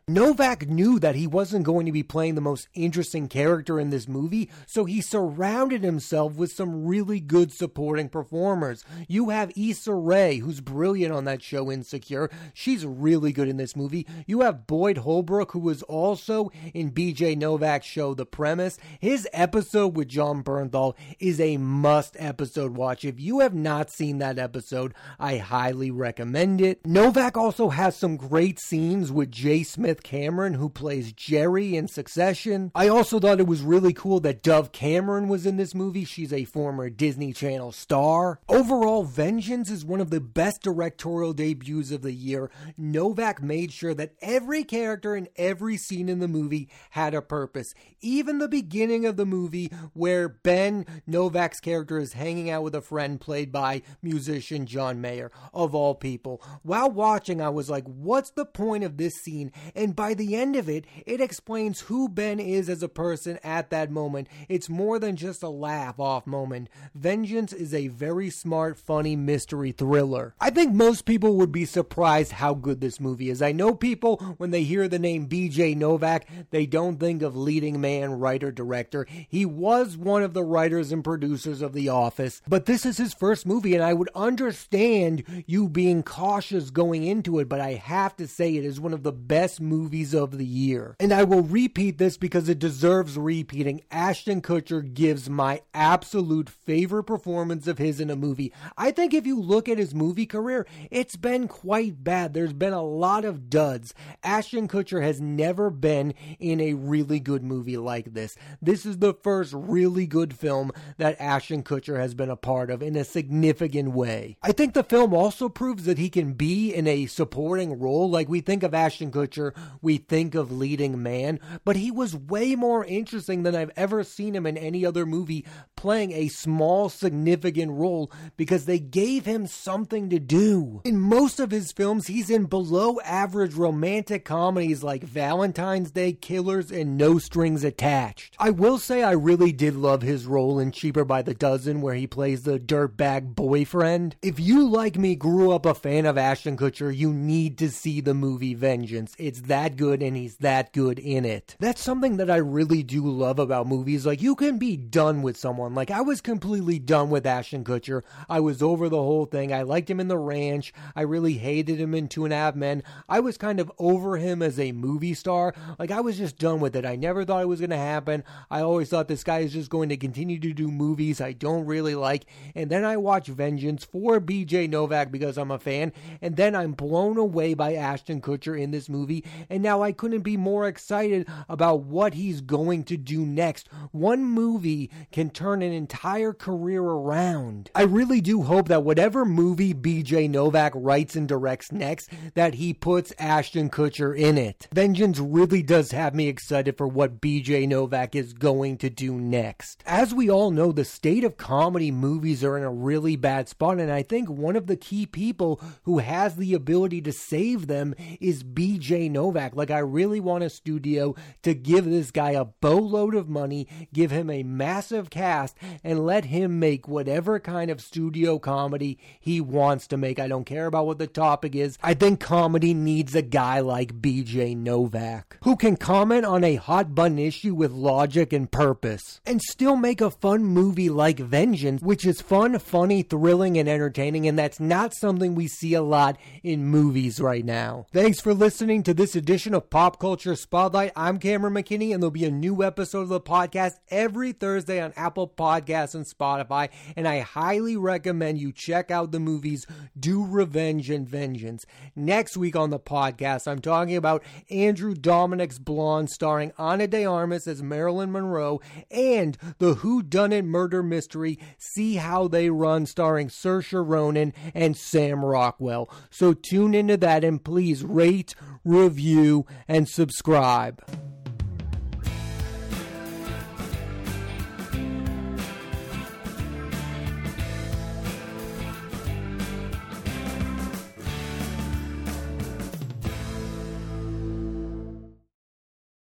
Novak 0.08 0.66
knew 0.66 0.98
that 0.98 1.14
he 1.14 1.26
wasn't 1.26 1.64
going 1.64 1.84
to 1.86 1.92
be 1.92 2.02
playing 2.02 2.34
the 2.34 2.40
most 2.40 2.66
interesting 2.74 3.28
character 3.28 3.78
in 3.78 3.90
this 3.90 4.08
movie, 4.08 4.50
so 4.66 4.86
he 4.86 5.00
surrounded 5.00 5.84
himself 5.84 6.34
with 6.34 6.50
some 6.50 6.86
really 6.86 7.20
good 7.20 7.52
supporting 7.52 8.08
performers. 8.08 8.84
You 9.06 9.28
have 9.28 9.52
Issa 9.56 9.92
Rae, 9.92 10.38
who's 10.38 10.60
brilliant 10.60 11.12
on 11.12 11.24
that 11.26 11.42
show 11.42 11.70
Insecure. 11.70 12.30
She's 12.54 12.86
really 12.86 13.32
good 13.32 13.48
in 13.48 13.58
this 13.58 13.76
movie. 13.76 14.06
You 14.26 14.40
have 14.40 14.66
Boyd 14.66 14.98
Holbrook, 14.98 15.52
who 15.52 15.60
was 15.60 15.82
also 15.82 16.50
in 16.72 16.92
BJ 16.92 17.36
Novak's 17.36 17.86
show 17.86 18.14
The 18.14 18.24
Premise. 18.24 18.78
His 18.98 19.28
episode 19.34 19.94
with 19.94 20.08
Jon 20.08 20.42
Bernthal 20.42 20.94
is 21.20 21.38
a 21.38 21.58
must 21.58 22.16
episode 22.18 22.76
watch. 22.76 23.04
If 23.04 23.20
you 23.20 23.40
have 23.40 23.54
not 23.54 23.90
seen 23.90 24.18
that 24.18 24.38
episode, 24.38 24.94
I 25.20 25.36
highly 25.36 25.90
recommend 25.90 26.62
it. 26.62 26.86
Novak 26.86 27.36
also 27.36 27.68
has 27.68 27.94
some 27.94 28.05
great 28.14 28.60
scenes 28.60 29.10
with 29.10 29.32
J. 29.32 29.64
Smith 29.64 30.04
Cameron, 30.04 30.54
who 30.54 30.68
plays 30.68 31.12
Gerri 31.12 31.72
in 31.72 31.88
Succession. 31.88 32.70
I 32.76 32.86
also 32.86 33.18
thought 33.18 33.40
it 33.40 33.48
was 33.48 33.62
really 33.62 33.92
cool 33.92 34.20
that 34.20 34.44
Dove 34.44 34.70
Cameron 34.70 35.26
was 35.26 35.44
in 35.46 35.56
this 35.56 35.74
movie. 35.74 36.04
She's 36.04 36.32
a 36.32 36.44
former 36.44 36.88
Disney 36.88 37.32
Channel 37.32 37.72
star. 37.72 38.38
Overall, 38.48 39.02
Vengeance 39.02 39.70
is 39.70 39.84
one 39.84 40.00
of 40.00 40.10
the 40.10 40.20
best 40.20 40.62
directorial 40.62 41.32
debuts 41.32 41.90
of 41.90 42.02
the 42.02 42.12
year. 42.12 42.50
Novak 42.76 43.42
made 43.42 43.72
sure 43.72 43.94
that 43.94 44.14
every 44.20 44.62
character 44.62 45.16
and 45.16 45.28
every 45.34 45.76
scene 45.76 46.08
in 46.08 46.20
the 46.20 46.28
movie 46.28 46.68
had 46.90 47.14
a 47.14 47.22
purpose. 47.22 47.72
Even 48.00 48.38
the 48.38 48.48
beginning 48.48 49.06
of 49.06 49.16
the 49.16 49.26
movie, 49.26 49.72
where 49.94 50.28
Ben, 50.28 50.84
Novak's 51.06 51.58
character, 51.58 51.98
is 51.98 52.12
hanging 52.12 52.50
out 52.50 52.62
with 52.62 52.74
a 52.74 52.82
friend 52.82 53.18
played 53.18 53.50
by 53.50 53.80
musician 54.02 54.66
John 54.66 55.00
Mayer, 55.00 55.32
of 55.54 55.74
all 55.74 55.94
people. 55.94 56.42
While 56.62 56.90
watching, 56.90 57.40
I 57.40 57.48
was 57.48 57.70
like, 57.70 57.84
what's 57.96 58.30
the 58.30 58.44
point 58.44 58.84
of 58.84 58.96
this 58.96 59.14
scene? 59.14 59.52
And 59.74 59.96
by 59.96 60.14
the 60.14 60.36
end 60.36 60.56
of 60.56 60.68
it, 60.68 60.84
it 61.06 61.20
explains 61.20 61.80
who 61.82 62.08
Ben 62.08 62.38
is 62.38 62.68
as 62.68 62.82
a 62.82 62.88
person 62.88 63.38
at 63.42 63.70
that 63.70 63.90
moment. 63.90 64.28
It's 64.48 64.68
more 64.68 64.98
than 64.98 65.16
just 65.16 65.42
a 65.42 65.48
laugh 65.48 65.98
off 65.98 66.26
moment. 66.26 66.68
Vengeance 66.94 67.52
is 67.52 67.72
a 67.72 67.88
very 67.88 68.30
smart, 68.30 68.78
funny 68.78 69.16
mystery 69.16 69.72
thriller. 69.72 70.34
I 70.40 70.50
think 70.50 70.74
most 70.74 71.04
people 71.04 71.36
would 71.36 71.52
be 71.52 71.64
surprised 71.64 72.32
how 72.32 72.54
good 72.54 72.80
this 72.80 73.00
movie 73.00 73.30
is. 73.30 73.42
I 73.42 73.52
know 73.52 73.74
people, 73.74 74.18
when 74.36 74.50
they 74.50 74.62
hear 74.62 74.88
the 74.88 74.98
name 74.98 75.28
BJ 75.28 75.76
Novak, 75.76 76.26
they 76.50 76.66
don't 76.66 77.00
think 77.00 77.22
of 77.22 77.36
leading 77.36 77.80
man, 77.80 78.18
writer, 78.18 78.52
director. 78.52 79.06
He 79.28 79.46
was 79.46 79.96
one 79.96 80.22
of 80.22 80.34
the 80.34 80.44
writers 80.44 80.92
and 80.92 81.02
producers 81.02 81.62
of 81.62 81.72
The 81.72 81.88
Office, 81.88 82.42
but 82.48 82.66
this 82.66 82.84
is 82.84 82.98
his 82.98 83.14
first 83.14 83.46
movie, 83.46 83.74
and 83.74 83.82
I 83.82 83.94
would 83.94 84.10
understand 84.14 85.24
you 85.46 85.68
being 85.68 86.02
cautious 86.02 86.70
going 86.70 87.04
into 87.04 87.38
it, 87.38 87.48
but 87.48 87.60
I 87.60 87.74
have 87.86 88.16
to 88.16 88.26
say 88.26 88.56
it 88.56 88.64
is 88.64 88.80
one 88.80 88.92
of 88.92 89.04
the 89.04 89.12
best 89.12 89.60
movies 89.60 90.12
of 90.12 90.38
the 90.38 90.44
year. 90.44 90.96
And 90.98 91.12
I 91.12 91.22
will 91.22 91.42
repeat 91.42 91.98
this 91.98 92.16
because 92.16 92.48
it 92.48 92.58
deserves 92.58 93.16
repeating. 93.16 93.82
Ashton 93.92 94.42
Kutcher 94.42 94.82
gives 94.92 95.30
my 95.30 95.62
absolute 95.72 96.50
favorite 96.50 97.04
performance 97.04 97.68
of 97.68 97.78
his 97.78 98.00
in 98.00 98.10
a 98.10 98.16
movie. 98.16 98.52
I 98.76 98.90
think 98.90 99.14
if 99.14 99.24
you 99.24 99.40
look 99.40 99.68
at 99.68 99.78
his 99.78 99.94
movie 99.94 100.26
career, 100.26 100.66
it's 100.90 101.14
been 101.14 101.46
quite 101.46 102.02
bad. 102.02 102.34
There's 102.34 102.52
been 102.52 102.72
a 102.72 102.82
lot 102.82 103.24
of 103.24 103.48
duds. 103.48 103.94
Ashton 104.24 104.66
Kutcher 104.66 105.00
has 105.02 105.20
never 105.20 105.70
been 105.70 106.12
in 106.40 106.60
a 106.60 106.74
really 106.74 107.20
good 107.20 107.44
movie 107.44 107.76
like 107.76 108.14
this. 108.14 108.36
This 108.60 108.84
is 108.84 108.98
the 108.98 109.14
first 109.14 109.52
really 109.54 110.08
good 110.08 110.34
film 110.34 110.72
that 110.98 111.20
Ashton 111.20 111.62
Kutcher 111.62 112.00
has 112.00 112.14
been 112.14 112.30
a 112.30 112.36
part 112.36 112.68
of 112.68 112.82
in 112.82 112.96
a 112.96 113.04
significant 113.04 113.92
way. 113.92 114.36
I 114.42 114.50
think 114.50 114.74
the 114.74 114.82
film 114.82 115.14
also 115.14 115.48
proves 115.48 115.84
that 115.84 115.98
he 115.98 116.10
can 116.10 116.32
be 116.32 116.74
in 116.74 116.88
a 116.88 117.06
supporting 117.06 117.75
role. 117.76 118.10
Like 118.10 118.28
we 118.28 118.40
think 118.40 118.62
of 118.62 118.74
Ashton 118.74 119.10
Kutcher, 119.10 119.56
we 119.80 119.98
think 119.98 120.34
of 120.34 120.52
leading 120.52 121.02
man, 121.02 121.40
but 121.64 121.76
he 121.76 121.90
was 121.90 122.16
way 122.16 122.54
more 122.54 122.84
interesting 122.84 123.42
than 123.42 123.54
I've 123.54 123.72
ever 123.76 124.04
seen 124.04 124.34
him 124.34 124.46
in 124.46 124.56
any 124.56 124.84
other 124.84 125.06
movie 125.06 125.44
playing 125.76 126.12
a 126.12 126.28
small, 126.28 126.88
significant 126.88 127.72
role 127.72 128.10
because 128.36 128.64
they 128.64 128.78
gave 128.78 129.24
him 129.24 129.46
something 129.46 130.10
to 130.10 130.18
do. 130.18 130.80
In 130.84 131.00
most 131.00 131.40
of 131.40 131.50
his 131.50 131.72
films, 131.72 132.06
he's 132.06 132.30
in 132.30 132.46
below 132.46 132.98
average 133.00 133.54
romantic 133.54 134.24
comedies 134.24 134.82
like 134.82 135.02
Valentine's 135.02 135.90
Day 135.90 136.12
Killers 136.12 136.70
and 136.70 136.96
No 136.96 137.18
Strings 137.18 137.64
Attached. 137.64 138.34
I 138.38 138.50
will 138.50 138.78
say 138.78 139.02
I 139.02 139.12
really 139.12 139.52
did 139.52 139.74
love 139.74 140.02
his 140.02 140.26
role 140.26 140.58
in 140.58 140.72
Cheaper 140.72 141.04
by 141.04 141.22
the 141.22 141.34
Dozen 141.34 141.80
where 141.80 141.94
he 141.94 142.06
plays 142.06 142.42
the 142.42 142.58
dirtbag 142.58 143.34
boyfriend. 143.34 144.16
If 144.22 144.40
you, 144.40 144.68
like 144.68 144.96
me, 144.96 145.14
grew 145.14 145.52
up 145.52 145.66
a 145.66 145.74
fan 145.74 146.06
of 146.06 146.18
Ashton 146.18 146.56
Kutcher, 146.56 146.94
you 146.94 147.12
need 147.12 147.58
to 147.58 147.65
see 147.70 148.00
the 148.00 148.14
movie 148.14 148.54
Vengeance. 148.54 149.14
It's 149.18 149.42
that 149.42 149.76
good 149.76 150.02
and 150.02 150.16
he's 150.16 150.36
that 150.38 150.72
good 150.72 150.98
in 150.98 151.24
it. 151.24 151.56
That's 151.58 151.82
something 151.82 152.16
that 152.16 152.30
I 152.30 152.36
really 152.36 152.82
do 152.82 153.06
love 153.08 153.38
about 153.38 153.66
movies. 153.66 154.06
Like, 154.06 154.22
you 154.22 154.34
can 154.34 154.58
be 154.58 154.76
done 154.76 155.22
with 155.22 155.36
someone. 155.36 155.74
Like, 155.74 155.90
I 155.90 156.00
was 156.00 156.20
completely 156.20 156.78
done 156.78 157.10
with 157.10 157.26
Ashton 157.26 157.64
Kutcher. 157.64 158.02
I 158.28 158.40
was 158.40 158.62
over 158.62 158.88
the 158.88 158.96
whole 158.96 159.26
thing. 159.26 159.52
I 159.52 159.62
liked 159.62 159.90
him 159.90 160.00
in 160.00 160.08
The 160.08 160.18
Ranch. 160.18 160.72
I 160.94 161.02
really 161.02 161.34
hated 161.34 161.80
him 161.80 161.94
in 161.94 162.08
Two 162.08 162.24
and 162.24 162.32
a 162.32 162.36
Half 162.36 162.54
Men. 162.54 162.82
I 163.08 163.20
was 163.20 163.36
kind 163.36 163.60
of 163.60 163.70
over 163.78 164.16
him 164.16 164.42
as 164.42 164.58
a 164.58 164.72
movie 164.72 165.14
star. 165.14 165.54
Like, 165.78 165.90
I 165.90 166.00
was 166.00 166.18
just 166.18 166.38
done 166.38 166.60
with 166.60 166.76
it. 166.76 166.86
I 166.86 166.96
never 166.96 167.24
thought 167.24 167.42
it 167.42 167.48
was 167.48 167.60
going 167.60 167.70
to 167.70 167.76
happen. 167.76 168.24
I 168.50 168.60
always 168.60 168.88
thought 168.88 169.08
this 169.08 169.24
guy 169.24 169.40
is 169.40 169.52
just 169.52 169.70
going 169.70 169.88
to 169.88 169.96
continue 169.96 170.38
to 170.38 170.52
do 170.52 170.68
movies 170.68 171.20
I 171.20 171.32
don't 171.32 171.66
really 171.66 171.94
like. 171.94 172.26
And 172.54 172.70
then 172.70 172.84
I 172.84 172.96
watch 172.96 173.28
Vengeance 173.28 173.84
for 173.84 174.20
BJ 174.20 174.68
Novak 174.68 175.10
because 175.10 175.36
I'm 175.36 175.50
a 175.50 175.58
fan. 175.58 175.92
And 176.20 176.36
then 176.36 176.54
I'm 176.54 176.72
blown 176.72 177.18
away 177.18 177.54
by 177.56 177.74
Ashton 177.74 178.20
Kutcher 178.20 178.60
in 178.60 178.70
this 178.70 178.88
movie. 178.88 179.24
And 179.50 179.62
now 179.62 179.82
I 179.82 179.92
couldn't 179.92 180.22
be 180.22 180.36
more 180.36 180.66
excited 180.66 181.28
about 181.48 181.82
what 181.82 182.14
he's 182.14 182.40
going 182.40 182.84
to 182.84 182.96
do 182.96 183.24
next. 183.24 183.68
One 183.92 184.24
movie 184.24 184.90
can 185.12 185.30
turn 185.30 185.62
an 185.62 185.72
entire 185.72 186.32
career 186.32 186.82
around. 186.82 187.70
I 187.74 187.82
really 187.82 188.20
do 188.20 188.42
hope 188.42 188.68
that 188.68 188.84
whatever 188.84 189.24
movie 189.24 189.74
BJ 189.74 190.28
Novak 190.28 190.72
writes 190.74 191.16
and 191.16 191.28
directs 191.28 191.72
next, 191.72 192.10
that 192.34 192.54
he 192.54 192.72
puts 192.74 193.12
Ashton 193.18 193.70
Kutcher 193.70 194.16
in 194.16 194.38
it. 194.38 194.68
Vengeance 194.72 195.18
really 195.18 195.62
does 195.62 195.92
have 195.92 196.14
me 196.14 196.28
excited 196.28 196.76
for 196.76 196.86
what 196.86 197.20
BJ 197.20 197.66
Novak 197.66 198.14
is 198.14 198.32
going 198.32 198.78
to 198.78 198.90
do 198.90 199.14
next. 199.14 199.82
As 199.86 200.14
we 200.14 200.30
all 200.30 200.50
know, 200.50 200.72
the 200.72 200.84
state 200.84 201.24
of 201.24 201.36
comedy 201.36 201.90
movies 201.90 202.44
are 202.44 202.56
in 202.56 202.64
a 202.64 202.70
really 202.70 203.16
bad 203.16 203.48
spot, 203.48 203.78
and 203.78 203.90
I 203.90 204.02
think 204.02 204.28
one 204.28 204.56
of 204.56 204.66
the 204.66 204.76
key 204.76 205.06
people 205.06 205.60
who 205.84 205.98
has 205.98 206.36
the 206.36 206.54
ability 206.54 207.00
to 207.02 207.12
save 207.12 207.45
them 207.54 207.94
is 208.20 208.42
BJ 208.42 209.10
Novak. 209.10 209.54
Like, 209.54 209.70
I 209.70 209.78
really 209.78 210.20
want 210.20 210.44
a 210.44 210.50
studio 210.50 211.14
to 211.42 211.54
give 211.54 211.84
this 211.84 212.10
guy 212.10 212.32
a 212.32 212.44
boatload 212.44 213.14
of 213.14 213.28
money, 213.28 213.68
give 213.92 214.10
him 214.10 214.28
a 214.30 214.42
massive 214.42 215.10
cast 215.10 215.56
and 215.84 216.04
let 216.04 216.26
him 216.26 216.58
make 216.58 216.88
whatever 216.88 217.38
kind 217.38 217.70
of 217.70 217.80
studio 217.80 218.38
comedy 218.38 218.98
he 219.20 219.40
wants 219.40 219.86
to 219.88 219.96
make. 219.96 220.18
I 220.18 220.28
don't 220.28 220.44
care 220.44 220.66
about 220.66 220.86
what 220.86 220.98
the 220.98 221.06
topic 221.06 221.54
is. 221.54 221.78
I 221.82 221.94
think 221.94 222.20
comedy 222.20 222.74
needs 222.74 223.14
a 223.14 223.22
guy 223.22 223.60
like 223.60 224.00
BJ 224.00 224.56
Novak 224.56 225.38
who 225.42 225.56
can 225.56 225.76
comment 225.76 226.24
on 226.24 226.42
a 226.44 226.56
hot 226.56 226.94
button 226.94 227.18
issue 227.18 227.54
with 227.54 227.70
logic 227.72 228.32
and 228.32 228.50
purpose 228.50 229.20
and 229.24 229.40
still 229.42 229.76
make 229.76 230.00
a 230.00 230.10
fun 230.10 230.44
movie 230.44 230.90
like 230.90 231.18
Vengeance, 231.18 231.82
which 231.82 232.06
is 232.06 232.20
fun, 232.20 232.58
funny, 232.58 233.02
thrilling, 233.02 233.58
and 233.58 233.68
entertaining, 233.68 234.26
and 234.26 234.38
that's 234.38 234.60
not 234.60 234.94
something 234.94 235.34
we 235.34 235.48
see 235.48 235.74
a 235.74 235.82
lot 235.82 236.18
in 236.42 236.64
movies 236.64 237.20
right 237.20 237.35
now. 237.42 237.86
Thanks 237.92 238.20
for 238.20 238.34
listening 238.34 238.82
to 238.84 238.94
this 238.94 239.14
edition 239.16 239.54
of 239.54 239.70
Pop 239.70 239.98
Culture 239.98 240.36
Spotlight. 240.36 240.92
I'm 240.96 241.18
Cameron 241.18 241.54
McKinney, 241.54 241.92
and 241.92 242.02
there'll 242.02 242.10
be 242.10 242.24
a 242.24 242.30
new 242.30 242.62
episode 242.62 243.02
of 243.02 243.08
the 243.08 243.20
podcast 243.20 243.74
every 243.88 244.32
Thursday 244.32 244.80
on 244.80 244.92
Apple 244.96 245.28
Podcasts 245.28 245.94
and 245.94 246.06
Spotify, 246.06 246.68
and 246.96 247.06
I 247.06 247.20
highly 247.20 247.76
recommend 247.76 248.38
you 248.38 248.52
check 248.52 248.90
out 248.90 249.12
the 249.12 249.20
movies 249.20 249.66
Do 249.98 250.24
Revenge 250.24 250.90
and 250.90 251.08
Vengeance. 251.08 251.66
Next 251.94 252.36
week 252.36 252.56
on 252.56 252.70
the 252.70 252.78
podcast, 252.78 253.46
I'm 253.48 253.60
talking 253.60 253.96
about 253.96 254.22
Andrew 254.50 254.94
Dominik's 254.94 255.58
Blonde, 255.58 256.10
starring 256.10 256.52
Ana 256.58 256.86
de 256.86 257.04
Armas 257.04 257.46
as 257.46 257.62
Marilyn 257.62 258.12
Monroe, 258.12 258.60
and 258.90 259.36
the 259.58 259.74
Who 259.74 260.02
Done 260.02 260.32
It 260.32 260.44
murder 260.44 260.82
mystery 260.82 261.38
See 261.58 261.96
How 261.96 262.28
They 262.28 262.50
Run, 262.50 262.86
starring 262.86 263.28
Saoirse 263.28 263.86
Ronan 263.86 264.32
and 264.54 264.76
Sam 264.76 265.24
Rockwell. 265.24 265.90
So 266.10 266.34
tune 266.34 266.74
into 266.74 266.96
that 267.16 267.26
and 267.26 267.42
please 267.42 267.82
rate, 267.82 268.34
review, 268.64 269.46
and 269.66 269.88
subscribe. 269.88 270.82